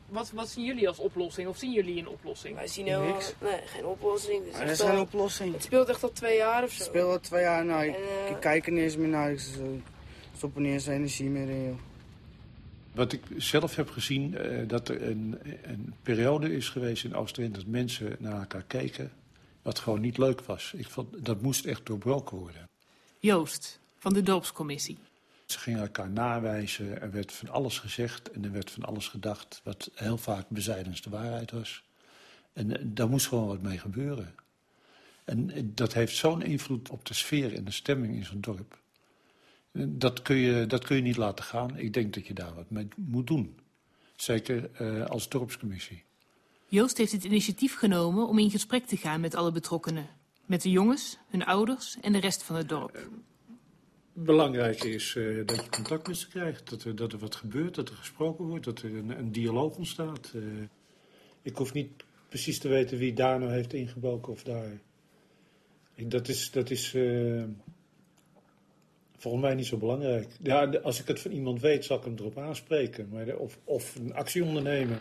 Wat, 0.09 0.31
wat 0.31 0.49
zien 0.49 0.65
jullie 0.65 0.87
als 0.87 0.99
oplossing? 0.99 1.47
Of 1.47 1.57
zien 1.57 1.71
jullie 1.71 1.99
een 1.99 2.07
oplossing? 2.07 2.55
Wij 2.55 2.67
zien 2.67 2.85
helemaal... 2.85 3.07
Niks. 3.13 3.33
Nee, 3.41 3.59
geen 3.65 3.85
oplossing. 3.85 4.45
Het 4.45 4.53
is 4.53 4.59
er 4.59 4.69
is 4.69 4.79
geen 4.79 4.89
al- 4.89 5.01
oplossing. 5.01 5.53
Het 5.53 5.63
speelt 5.63 5.89
echt 5.89 6.03
al 6.03 6.11
twee 6.11 6.37
jaar 6.37 6.63
of 6.63 6.71
zo. 6.71 6.83
Ik 6.83 6.89
speel 6.89 7.09
al 7.11 7.19
twee 7.19 7.41
jaar, 7.41 7.65
nou, 7.65 7.85
ik, 7.85 7.95
En, 7.95 8.01
eh, 8.25 8.29
ik 8.31 8.39
kijk 8.39 8.65
er 8.65 8.71
niet 8.71 8.81
eens 8.81 8.97
meer 8.97 9.07
naar. 9.07 9.31
Ik 9.31 9.39
stop 10.35 10.55
er 10.55 10.61
niet 10.61 10.71
eens 10.71 10.87
energie 10.87 11.29
meer 11.29 11.49
in, 11.49 11.63
joh. 11.65 11.77
Wat 12.93 13.11
ik 13.13 13.21
zelf 13.37 13.75
heb 13.75 13.89
gezien, 13.89 14.37
eh, 14.37 14.67
dat 14.67 14.89
er 14.89 15.01
een, 15.09 15.39
een 15.63 15.93
periode 16.03 16.55
is 16.55 16.69
geweest 16.69 17.03
in 17.03 17.15
Oost-Drenthe 17.15 17.57
dat 17.59 17.67
mensen 17.67 18.15
naar 18.19 18.39
elkaar 18.39 18.63
keken, 18.63 19.11
wat 19.61 19.79
gewoon 19.79 20.01
niet 20.01 20.17
leuk 20.17 20.41
was. 20.41 20.73
Ik 20.75 20.87
vond, 20.87 21.25
dat 21.25 21.41
moest 21.41 21.65
echt 21.65 21.85
doorbroken 21.85 22.37
worden. 22.37 22.69
Joost, 23.19 23.79
van 23.97 24.13
de 24.13 24.23
dorpscommissie. 24.23 24.97
Ze 25.47 25.59
gingen 25.59 25.79
elkaar 25.79 26.09
nawijzen, 26.09 27.01
er 27.01 27.11
werd 27.11 27.31
van 27.31 27.49
alles 27.49 27.79
gezegd 27.79 28.31
en 28.31 28.43
er 28.43 28.51
werd 28.51 28.71
van 28.71 28.83
alles 28.83 29.07
gedacht, 29.07 29.61
wat 29.63 29.89
heel 29.93 30.17
vaak 30.17 30.49
bezijdens 30.49 31.01
de 31.01 31.09
waarheid 31.09 31.51
was. 31.51 31.83
En 32.53 32.77
eh, 32.77 32.83
daar 32.85 33.09
moest 33.09 33.27
gewoon 33.27 33.47
wat 33.47 33.61
mee 33.61 33.77
gebeuren. 33.77 34.35
En 35.25 35.49
eh, 35.49 35.63
dat 35.65 35.93
heeft 35.93 36.15
zo'n 36.15 36.41
invloed 36.41 36.89
op 36.89 37.05
de 37.05 37.13
sfeer 37.13 37.55
en 37.55 37.65
de 37.65 37.71
stemming 37.71 38.15
in 38.15 38.25
zo'n 38.25 38.41
dorp. 38.41 38.79
Eh, 39.71 39.83
Dat 39.87 40.21
kun, 40.21 40.35
je, 40.35 40.65
dat 40.65 40.83
kun 40.85 40.95
je 40.95 41.01
niet 41.01 41.17
laten 41.17 41.45
gaan. 41.45 41.77
Ik 41.77 41.93
denk 41.93 42.13
dat 42.13 42.27
je 42.27 42.33
daar 42.33 42.55
wat 42.55 42.69
mee 42.69 42.87
moet 42.95 43.27
doen. 43.27 43.59
Zeker 44.15 44.69
eh, 44.73 45.05
als 45.05 45.29
dorpscommissie. 45.29 46.03
Joost 46.67 46.97
heeft 46.97 47.11
het 47.11 47.23
initiatief 47.23 47.75
genomen 47.75 48.27
om 48.27 48.39
in 48.39 48.49
gesprek 48.51 48.85
te 48.85 48.97
gaan 48.97 49.21
met 49.21 49.35
alle 49.35 49.51
betrokkenen. 49.51 50.07
Met 50.45 50.61
de 50.61 50.69
jongens, 50.71 51.17
hun 51.29 51.45
ouders 51.45 51.97
en 52.01 52.11
de 52.11 52.19
rest 52.19 52.43
van 52.43 52.55
het 52.55 52.69
dorp. 52.69 53.09
Belangrijk 54.19 54.83
is 54.83 55.15
eh, 55.15 55.45
dat 55.45 55.63
je 55.63 55.69
contact 55.69 56.07
met 56.07 56.17
ze 56.17 56.27
krijgt. 56.27 56.69
Dat 56.69 56.83
er, 56.83 56.95
dat 56.95 57.13
er 57.13 57.19
wat 57.19 57.35
gebeurt, 57.35 57.75
dat 57.75 57.89
er 57.89 57.95
gesproken 57.95 58.45
wordt, 58.45 58.65
dat 58.65 58.81
er 58.81 58.95
een, 58.95 59.19
een 59.19 59.31
dialoog 59.31 59.75
ontstaat. 59.75 60.31
Eh, 60.35 60.41
ik 61.41 61.55
hoef 61.55 61.73
niet 61.73 62.03
precies 62.29 62.59
te 62.59 62.67
weten 62.67 62.97
wie 62.97 63.13
daar 63.13 63.39
nou 63.39 63.51
heeft 63.51 63.73
ingebroken 63.73 64.31
of 64.31 64.43
daar. 64.43 64.79
Dat 65.95 66.27
is, 66.27 66.51
dat 66.51 66.69
is 66.69 66.93
eh, 66.93 67.43
volgens 69.17 69.43
mij 69.43 69.55
niet 69.55 69.65
zo 69.65 69.77
belangrijk. 69.77 70.37
Ja, 70.41 70.65
als 70.65 70.99
ik 70.99 71.07
het 71.07 71.19
van 71.19 71.31
iemand 71.31 71.61
weet, 71.61 71.85
zal 71.85 71.97
ik 71.97 72.03
hem 72.03 72.15
erop 72.17 72.37
aanspreken. 72.37 73.09
Maar 73.11 73.35
of, 73.35 73.59
of 73.63 73.95
een 73.95 74.13
actie 74.13 74.43
ondernemen. 74.43 74.99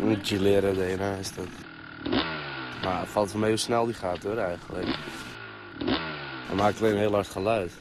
Een 0.00 0.24
Gilera 0.24 0.72
DNA 0.72 1.14
is 1.14 1.34
dat. 1.34 1.46
Maar 2.82 3.00
het 3.00 3.08
valt 3.08 3.32
wel 3.32 3.40
mee 3.40 3.50
hoe 3.50 3.58
snel 3.58 3.84
die 3.84 3.94
gaat 3.94 4.22
hoor 4.22 4.36
eigenlijk. 4.36 4.98
Hij 6.46 6.54
maakt 6.56 6.80
alleen 6.80 6.96
heel 6.96 7.12
hard 7.12 7.28
geluid. 7.28 7.72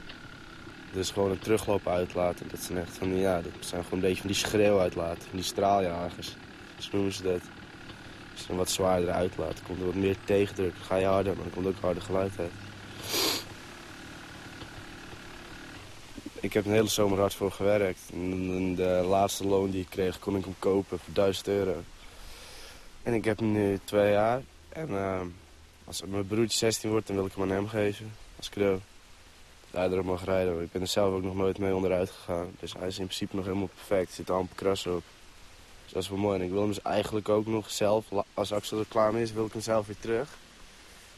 Dus 0.92 1.12
gewoon 1.12 1.32
een 1.32 1.40
terugloop 1.40 1.88
uitlaten. 1.88 2.48
Dat 2.50 2.60
zijn 2.60 2.78
echt 2.78 2.98
van 2.98 3.16
ja, 3.16 3.42
dat 3.42 3.52
zijn 3.60 3.84
gewoon 3.84 4.00
een 4.00 4.06
beetje 4.06 4.22
van 4.22 4.32
die 4.32 4.40
schreeuw 4.40 4.80
uitlaten. 4.80 5.22
Van 5.22 5.38
die 5.38 5.44
straaljagers. 5.44 6.36
Zo 6.78 6.90
noemen 6.92 7.14
ze 7.14 7.24
dat. 7.24 7.42
Als 8.32 8.42
je 8.42 8.48
hem 8.48 8.58
wat 8.58 8.70
zwaarder 8.70 9.10
uitlaat, 9.10 9.62
komt 9.64 9.80
er 9.80 9.86
wat 9.86 9.96
meer 9.96 10.16
tegendruk. 10.24 10.74
Ga 10.82 10.96
je 10.96 11.06
harder, 11.06 11.34
maar 11.36 11.44
dan 11.44 11.54
komt 11.54 11.68
ook 11.68 11.82
harder 11.82 12.04
geluid 12.04 12.32
uit. 12.40 12.52
Ik 16.40 16.54
heb 16.54 16.66
een 16.66 16.72
hele 16.72 16.88
zomer 16.88 17.20
hard 17.20 17.34
voor 17.34 17.52
gewerkt. 17.52 18.02
En 18.14 18.76
de 18.76 19.06
laatste 19.08 19.48
loon 19.48 19.70
die 19.70 19.82
ik 19.82 19.90
kreeg, 19.90 20.20
kon 20.20 20.36
ik 20.36 20.44
hem 20.44 20.56
kopen 20.60 21.00
voor 21.00 21.14
1000 21.14 21.48
euro. 21.48 21.84
En 23.06 23.14
ik 23.14 23.26
heb 23.26 23.40
nu 23.40 23.80
twee 23.84 24.12
jaar. 24.12 24.42
En 24.70 24.90
eh, 24.90 25.22
als 25.86 26.02
mijn 26.06 26.28
broertje 26.28 26.58
16 26.58 26.90
wordt, 26.90 27.08
dan 27.08 27.16
wil 27.16 27.26
ik 27.26 27.32
hem 27.34 27.44
aan 27.44 27.50
hem 27.50 27.68
geven. 27.68 28.12
Als 28.38 28.50
cadeau. 28.50 28.80
Dat 29.72 29.82
hij 29.82 29.92
erop 29.92 30.06
mag 30.06 30.26
rijden. 30.26 30.62
Ik 30.62 30.72
ben 30.72 30.82
er 30.82 30.88
zelf 30.88 31.14
ook 31.14 31.24
nog 31.24 31.36
nooit 31.36 31.58
mee 31.58 31.76
onderuit 31.76 32.10
gegaan. 32.10 32.48
Dus 32.60 32.74
hij 32.74 32.88
is 32.88 33.00
in 33.00 33.06
principe 33.06 33.36
nog 33.36 33.46
helemaal 33.46 33.68
perfect. 33.68 34.10
Er 34.10 34.16
zitten 34.16 34.36
amper 34.36 34.56
krassen 34.56 34.96
op. 34.96 35.04
Dus 35.84 35.94
dat 35.94 36.04
is 36.04 36.10
wel 36.10 36.18
mooi. 36.18 36.40
En 36.40 36.46
ik 36.46 36.52
wil 36.52 36.60
hem 36.60 36.68
dus 36.68 36.82
eigenlijk 36.82 37.30
ook 37.30 37.46
nog 37.46 37.72
zelf, 37.72 38.06
als 38.34 38.52
Axel 38.52 38.80
er 38.80 38.86
klaar 38.88 39.14
mee 39.14 39.22
is, 39.22 39.32
wil 39.32 39.46
ik 39.46 39.52
hem 39.52 39.62
zelf 39.62 39.88
weer 39.88 40.00
terug. 40.00 40.38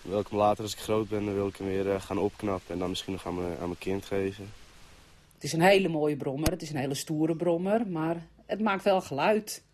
Dan 0.01 0.11
wil 0.11 0.19
ik 0.19 0.27
hem 0.27 0.37
later, 0.37 0.63
als 0.63 0.73
ik 0.73 0.79
groot 0.79 1.09
ben, 1.09 1.25
dan 1.25 1.33
wil 1.33 1.47
ik 1.47 1.55
hem 1.55 1.67
weer 1.67 1.91
eh, 1.91 2.01
gaan 2.01 2.17
opknappen. 2.17 2.73
En 2.73 2.79
dan 2.79 2.89
misschien 2.89 3.13
nog 3.13 3.25
aan 3.25 3.35
mijn 3.59 3.77
kind 3.77 4.05
geven. 4.05 4.51
Het 5.33 5.43
is 5.43 5.53
een 5.53 5.61
hele 5.61 5.87
mooie 5.87 6.15
brommer, 6.15 6.51
het 6.51 6.61
is 6.61 6.69
een 6.69 6.77
hele 6.77 6.93
stoere 6.93 7.35
brommer, 7.35 7.87
maar 7.87 8.27
het 8.45 8.59
maakt 8.59 8.83
wel 8.83 9.01
geluid. 9.01 9.65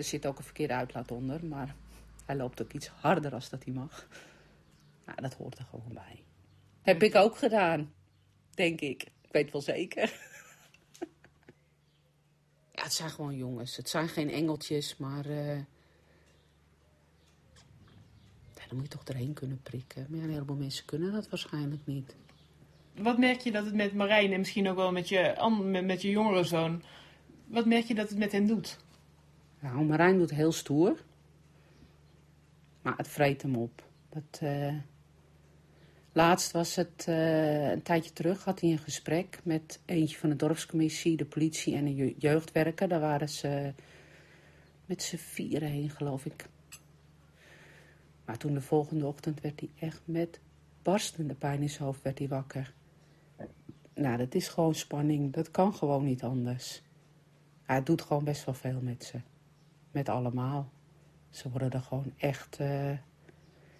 Er 0.00 0.06
zit 0.06 0.26
ook 0.26 0.38
een 0.38 0.44
verkeerde 0.44 0.74
uitlaat 0.74 1.10
onder, 1.10 1.44
maar 1.46 1.74
hij 2.24 2.36
loopt 2.36 2.62
ook 2.62 2.72
iets 2.72 2.88
harder 2.88 3.34
als 3.34 3.50
dat 3.50 3.64
hij 3.64 3.72
mag. 3.72 4.08
Nou, 5.06 5.20
dat 5.20 5.34
hoort 5.34 5.58
er 5.58 5.64
gewoon 5.64 5.92
bij. 5.92 6.24
Heb 6.82 7.02
ik 7.02 7.14
ook 7.14 7.36
gedaan, 7.38 7.92
denk 8.54 8.80
ik. 8.80 9.02
Ik 9.02 9.30
weet 9.30 9.52
wel 9.52 9.60
zeker. 9.60 10.02
ja, 12.74 12.82
het 12.82 12.92
zijn 12.92 13.10
gewoon 13.10 13.36
jongens. 13.36 13.76
Het 13.76 13.88
zijn 13.88 14.08
geen 14.08 14.30
engeltjes, 14.30 14.96
maar... 14.96 15.26
eh, 15.26 15.56
ja, 18.54 18.66
dan 18.68 18.76
moet 18.76 18.82
je 18.82 18.98
toch 18.98 19.04
erheen 19.04 19.32
kunnen 19.32 19.62
prikken. 19.62 20.06
Maar 20.08 20.18
ja, 20.18 20.24
een 20.24 20.32
heleboel 20.32 20.56
mensen 20.56 20.84
kunnen 20.84 21.12
dat 21.12 21.28
waarschijnlijk 21.28 21.86
niet. 21.86 22.16
Wat 22.94 23.18
merk 23.18 23.40
je 23.40 23.52
dat 23.52 23.64
het 23.64 23.74
met 23.74 23.94
Marijn 23.94 24.32
en 24.32 24.38
misschien 24.38 24.68
ook 24.68 24.76
wel 24.76 24.92
met 24.92 25.08
je, 25.08 25.80
met 25.84 26.02
je 26.02 26.10
jongere 26.10 26.44
zoon... 26.44 26.82
Wat 27.46 27.66
merk 27.66 27.84
je 27.84 27.94
dat 27.94 28.08
het 28.08 28.18
met 28.18 28.32
hen 28.32 28.46
doet? 28.46 28.78
Nou, 29.60 29.84
Marijn 29.84 30.18
doet 30.18 30.30
heel 30.30 30.52
stoer. 30.52 31.04
Maar 32.82 32.96
het 32.96 33.08
vreet 33.08 33.42
hem 33.42 33.56
op. 33.56 33.84
Dat, 34.08 34.38
eh, 34.40 34.74
Laatst 36.12 36.52
was 36.52 36.74
het, 36.74 37.04
eh, 37.08 37.70
een 37.70 37.82
tijdje 37.82 38.12
terug, 38.12 38.44
had 38.44 38.60
hij 38.60 38.70
een 38.70 38.78
gesprek 38.78 39.40
met 39.44 39.80
eentje 39.84 40.18
van 40.18 40.28
de 40.28 40.36
dorpscommissie, 40.36 41.16
de 41.16 41.24
politie 41.24 41.74
en 41.74 41.86
een 41.86 41.94
je- 41.94 42.14
jeugdwerker. 42.18 42.88
Daar 42.88 43.00
waren 43.00 43.28
ze 43.28 43.72
met 44.86 45.02
z'n 45.02 45.16
vieren 45.16 45.68
heen, 45.68 45.90
geloof 45.90 46.24
ik. 46.24 46.48
Maar 48.24 48.36
toen 48.38 48.54
de 48.54 48.60
volgende 48.60 49.06
ochtend 49.06 49.40
werd 49.40 49.60
hij 49.60 49.70
echt 49.78 50.00
met 50.04 50.40
barstende 50.82 51.34
pijn 51.34 51.62
in 51.62 51.70
zijn 51.70 51.84
hoofd 51.84 52.02
werd 52.02 52.18
hij 52.18 52.28
wakker. 52.28 52.74
Nou, 53.94 54.16
dat 54.16 54.34
is 54.34 54.48
gewoon 54.48 54.74
spanning. 54.74 55.32
Dat 55.32 55.50
kan 55.50 55.74
gewoon 55.74 56.04
niet 56.04 56.22
anders. 56.22 56.82
Hij 57.62 57.82
doet 57.82 58.02
gewoon 58.02 58.24
best 58.24 58.44
wel 58.44 58.54
veel 58.54 58.80
met 58.80 59.04
ze. 59.04 59.20
Met 59.90 60.08
allemaal. 60.08 60.70
Ze 61.30 61.50
worden 61.50 61.70
er 61.70 61.80
gewoon 61.80 62.12
echt... 62.16 62.56
eh, 62.58 62.92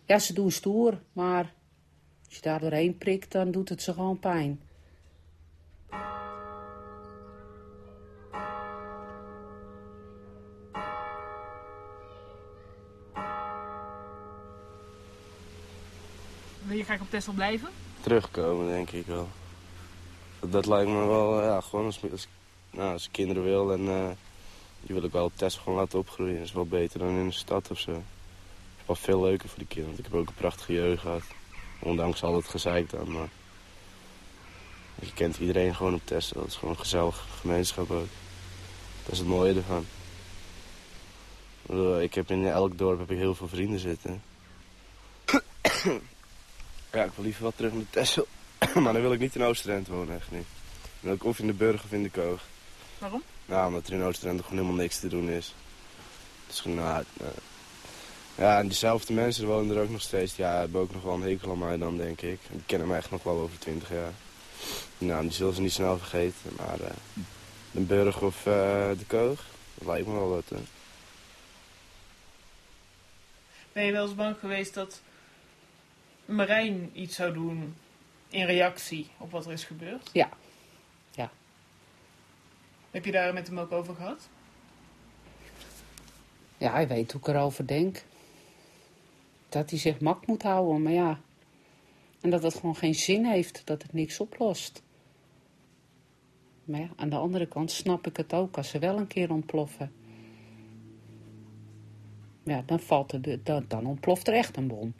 Ja, 0.05 0.19
ze 0.19 0.33
doen 0.33 0.51
stoer, 0.51 1.01
maar 1.13 1.53
als 2.27 2.35
je 2.35 2.43
daar 2.43 2.61
doorheen 2.61 2.99
prikt, 2.99 3.33
dan 3.33 3.51
doet 3.51 3.69
het 3.69 3.83
ze 3.83 3.93
gewoon 3.93 4.19
pijn. 4.19 4.61
Wil 16.67 16.77
je 16.77 16.85
graag 16.85 17.01
op 17.01 17.11
Texel 17.11 17.33
blijven? 17.33 17.69
terugkomen, 18.01 18.67
denk 18.67 18.91
ik 18.91 19.07
wel. 19.07 19.29
Dat, 20.41 20.53
dat 20.53 20.67
lijkt 20.67 20.91
me 20.91 21.07
wel, 21.07 21.43
ja, 21.43 21.61
gewoon 21.61 21.85
als, 21.85 22.01
als, 22.13 22.29
nou, 22.71 22.93
als 22.93 23.05
ik 23.07 23.13
kinderen 23.13 23.43
wil 23.43 23.73
en 23.73 23.89
eh, 23.89 24.09
die 24.83 24.95
wil 24.95 25.05
ik 25.05 25.13
wel 25.13 25.25
op 25.25 25.37
Tesla 25.37 25.63
gewoon 25.63 25.79
laten 25.79 25.99
opgroeien. 25.99 26.37
Dat 26.37 26.45
is 26.47 26.53
wel 26.53 26.67
beter 26.67 26.99
dan 26.99 27.09
in 27.09 27.29
de 27.29 27.35
stad 27.35 27.71
of 27.71 27.79
zo. 27.79 27.93
Het 27.93 28.01
is 28.81 28.87
wel 28.87 28.97
veel 28.97 29.23
leuker 29.23 29.49
voor 29.49 29.59
die 29.59 29.67
kinderen, 29.67 29.97
want 29.97 30.07
ik 30.07 30.13
heb 30.13 30.21
ook 30.23 30.29
een 30.29 30.35
prachtige 30.35 30.73
jeugd 30.73 31.01
gehad. 31.01 31.23
Ondanks 31.79 32.23
al 32.23 32.37
het 32.37 32.49
gezeik 32.49 32.91
dan, 32.91 33.13
maar 33.13 33.29
je 35.01 35.13
kent 35.13 35.39
iedereen 35.39 35.75
gewoon 35.75 35.95
op 35.95 36.01
Tesla. 36.05 36.41
Dat 36.41 36.49
is 36.49 36.57
gewoon 36.57 36.75
een 36.75 36.81
gezellige 36.81 37.23
gemeenschap 37.41 37.91
ook. 37.91 38.09
Dat 39.03 39.13
is 39.13 39.19
het 39.19 39.27
mooie 39.27 39.55
ervan. 39.55 39.87
Ik 42.03 42.15
heb 42.15 42.31
in 42.31 42.47
elk 42.47 42.79
dorp 42.79 42.99
heb 42.99 43.11
ik 43.11 43.19
heel 43.19 43.35
veel 43.35 43.49
vrienden 43.49 43.81
zitten. 43.81 44.23
Ja, 46.93 47.05
ik 47.05 47.11
wil 47.15 47.25
liever 47.25 47.43
wel 47.43 47.53
terug 47.57 47.73
naar 47.73 47.83
Texel. 47.91 48.27
maar 48.83 48.93
dan 48.93 49.03
wil 49.03 49.13
ik 49.13 49.19
niet 49.19 49.35
in 49.35 49.43
Oosterend 49.43 49.89
wonen, 49.89 50.15
echt 50.15 50.31
niet. 50.31 50.47
Dan 50.83 50.91
wil 51.01 51.13
ik 51.13 51.25
of 51.25 51.39
in 51.39 51.47
de 51.47 51.53
Burg 51.53 51.85
of 51.85 51.93
in 51.93 52.03
de 52.03 52.11
Koog. 52.11 52.43
Waarom? 52.99 53.23
Nou, 53.51 53.67
omdat 53.67 53.87
er 53.87 53.93
in 53.93 54.03
Oosterend 54.03 54.41
gewoon 54.43 54.59
helemaal 54.59 54.81
niks 54.83 55.01
te 55.01 55.09
doen 55.09 55.29
is. 55.29 55.55
Het 56.47 56.55
is 56.55 56.61
gewoon, 56.61 56.77
nou, 56.77 57.05
eh, 57.21 57.27
ja, 58.35 58.59
en 58.59 58.67
diezelfde 58.67 59.13
mensen 59.13 59.47
wonen 59.47 59.77
er 59.77 59.83
ook 59.83 59.91
nog 59.91 60.01
steeds. 60.01 60.37
Ja, 60.37 60.59
hebben 60.59 60.81
ook 60.81 60.93
nog 60.93 61.03
wel 61.03 61.15
een 61.15 61.23
hekel 61.23 61.51
aan 61.51 61.59
mij 61.59 61.79
dan, 61.79 61.97
denk 61.97 62.21
ik. 62.21 62.41
Die 62.51 62.63
kennen 62.67 62.89
mij 62.89 62.97
echt 62.97 63.11
nog 63.11 63.23
wel 63.23 63.39
over 63.39 63.59
twintig 63.59 63.91
jaar. 63.91 64.13
Nou, 64.99 65.23
die 65.23 65.33
zullen 65.33 65.55
ze 65.55 65.61
niet 65.61 65.73
snel 65.73 65.99
vergeten. 65.99 66.53
Maar 66.57 66.81
eh, 66.81 66.95
de 67.71 67.81
Burg 67.81 68.23
of 68.23 68.37
eh, 68.37 68.91
de 68.99 69.05
Koog, 69.07 69.45
dat 69.75 69.87
lijkt 69.87 70.07
me 70.07 70.13
wel 70.13 70.29
wat. 70.29 70.49
hè. 70.49 70.57
Ben 73.73 73.85
je 73.85 73.93
wel 73.93 74.05
eens 74.07 74.15
bang 74.15 74.37
geweest 74.41 74.75
dat 74.75 75.01
Marijn 76.25 76.91
iets 76.93 77.17
zou 77.17 77.33
doen 77.33 77.75
in 78.29 78.47
reactie 78.47 79.11
op 79.19 79.31
wat 79.31 79.47
er 79.47 79.53
is 79.53 79.65
gebeurd? 79.65 80.11
Ja. 80.13 80.29
Ja. 80.29 80.40
Heb 82.91 83.05
je 83.05 83.13
daar 83.13 83.35
met 83.35 83.47
hem 83.47 83.59
ook 83.59 83.73
over 83.73 83.95
gehad? 83.95 84.29
Ja, 86.59 86.73
hij 86.73 86.89
weet 86.89 87.13
hoe 87.13 87.21
ik 87.21 87.29
erover 87.29 87.67
denk. 87.67 88.05
Dat 89.49 89.71
hij 89.71 89.79
zich 89.79 90.01
mak 90.01 90.27
moet 90.27 90.43
houden, 90.43 90.83
maar 90.83 90.93
ja. 90.93 91.21
En 92.21 92.31
dat 92.31 92.43
het 92.43 92.55
gewoon 92.55 92.77
geen 92.77 92.95
zin 92.95 93.25
heeft, 93.25 93.63
dat 93.65 93.83
het 93.83 93.93
niks 93.93 94.21
oplost. 94.21 94.83
Maar 96.65 96.81
ja, 96.81 96.89
aan 96.97 97.09
de 97.09 97.17
andere 97.17 97.47
kant 97.47 97.71
snap 97.71 98.07
ik 98.07 98.17
het 98.17 98.33
ook 98.33 98.57
als 98.57 98.69
ze 98.69 98.79
wel 98.79 98.99
een 98.99 99.07
keer 99.07 99.31
ontploffen. 99.31 99.93
Ja, 102.45 102.63
dan, 102.67 102.81
valt 102.81 103.13
er 103.13 103.23
de, 103.23 103.43
dan, 103.43 103.65
dan 103.69 103.87
ontploft 103.87 104.29
er 104.29 104.35
echt 104.35 104.57
een 104.57 104.67
bom. 104.67 104.95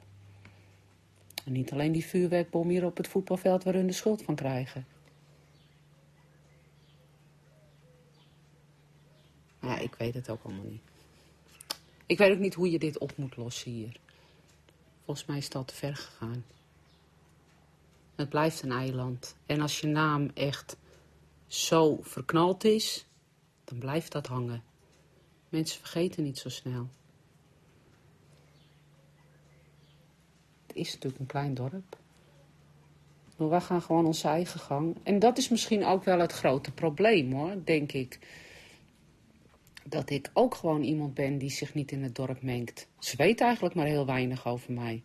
En 1.45 1.51
niet 1.51 1.71
alleen 1.71 1.91
die 1.91 2.05
vuurwerkbom 2.05 2.69
hier 2.69 2.85
op 2.85 2.97
het 2.97 3.07
voetbalveld 3.07 3.63
waar 3.63 3.73
hun 3.73 3.87
de 3.87 3.93
schuld 3.93 4.21
van 4.21 4.35
krijgen. 4.35 4.85
Ja, 9.61 9.79
ik 9.79 9.90
weet 10.01 10.13
het 10.13 10.29
ook 10.29 10.43
allemaal 10.43 10.65
niet. 10.65 10.81
Ik 12.05 12.17
weet 12.17 12.31
ook 12.31 12.39
niet 12.39 12.53
hoe 12.53 12.71
je 12.71 12.79
dit 12.79 12.97
op 12.97 13.17
moet 13.17 13.37
lossen 13.37 13.71
hier. 13.71 13.99
Volgens 15.05 15.27
mij 15.27 15.37
is 15.37 15.53
al 15.53 15.65
te 15.65 15.75
ver 15.75 15.95
gegaan. 15.95 16.45
Het 18.15 18.29
blijft 18.29 18.61
een 18.61 18.71
eiland. 18.71 19.35
En 19.45 19.61
als 19.61 19.79
je 19.79 19.87
naam 19.87 20.31
echt 20.33 20.77
zo 21.47 21.99
verknald 22.01 22.63
is, 22.63 23.05
dan 23.63 23.77
blijft 23.77 24.11
dat 24.11 24.27
hangen. 24.27 24.63
Mensen 25.49 25.79
vergeten 25.79 26.23
niet 26.23 26.37
zo 26.37 26.49
snel. 26.49 26.89
Het 30.67 30.75
is 30.75 30.93
natuurlijk 30.93 31.19
een 31.21 31.25
klein 31.25 31.53
dorp. 31.53 31.97
Maar 33.37 33.49
wij 33.49 33.61
gaan 33.61 33.81
gewoon 33.81 34.05
onze 34.05 34.27
eigen 34.27 34.59
gang. 34.59 34.97
En 35.03 35.19
dat 35.19 35.37
is 35.37 35.49
misschien 35.49 35.85
ook 35.85 36.03
wel 36.03 36.19
het 36.19 36.31
grote 36.31 36.71
probleem 36.71 37.31
hoor, 37.31 37.55
denk 37.63 37.91
ik. 37.91 38.19
Dat 39.83 40.09
ik 40.09 40.29
ook 40.33 40.55
gewoon 40.55 40.83
iemand 40.83 41.13
ben 41.13 41.37
die 41.37 41.49
zich 41.49 41.73
niet 41.73 41.91
in 41.91 42.03
het 42.03 42.15
dorp 42.15 42.41
mengt. 42.41 42.87
Ze 42.99 43.15
weet 43.17 43.41
eigenlijk 43.41 43.75
maar 43.75 43.85
heel 43.85 44.05
weinig 44.05 44.47
over 44.47 44.73
mij. 44.73 45.03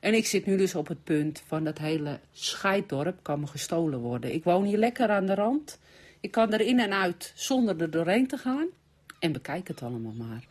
En 0.00 0.14
ik 0.14 0.26
zit 0.26 0.46
nu 0.46 0.56
dus 0.56 0.74
op 0.74 0.88
het 0.88 1.04
punt 1.04 1.42
van 1.46 1.64
dat 1.64 1.78
hele 1.78 2.20
scheiddorp 2.32 3.18
kan 3.22 3.40
me 3.40 3.46
gestolen 3.46 3.98
worden. 3.98 4.34
Ik 4.34 4.44
woon 4.44 4.64
hier 4.64 4.78
lekker 4.78 5.08
aan 5.08 5.26
de 5.26 5.34
rand. 5.34 5.78
Ik 6.20 6.30
kan 6.30 6.52
er 6.52 6.60
in 6.60 6.80
en 6.80 6.92
uit 6.92 7.32
zonder 7.34 7.80
er 7.80 7.90
doorheen 7.90 8.26
te 8.26 8.36
gaan. 8.36 8.66
En 9.18 9.32
bekijk 9.32 9.68
het 9.68 9.82
allemaal 9.82 10.12
maar. 10.12 10.44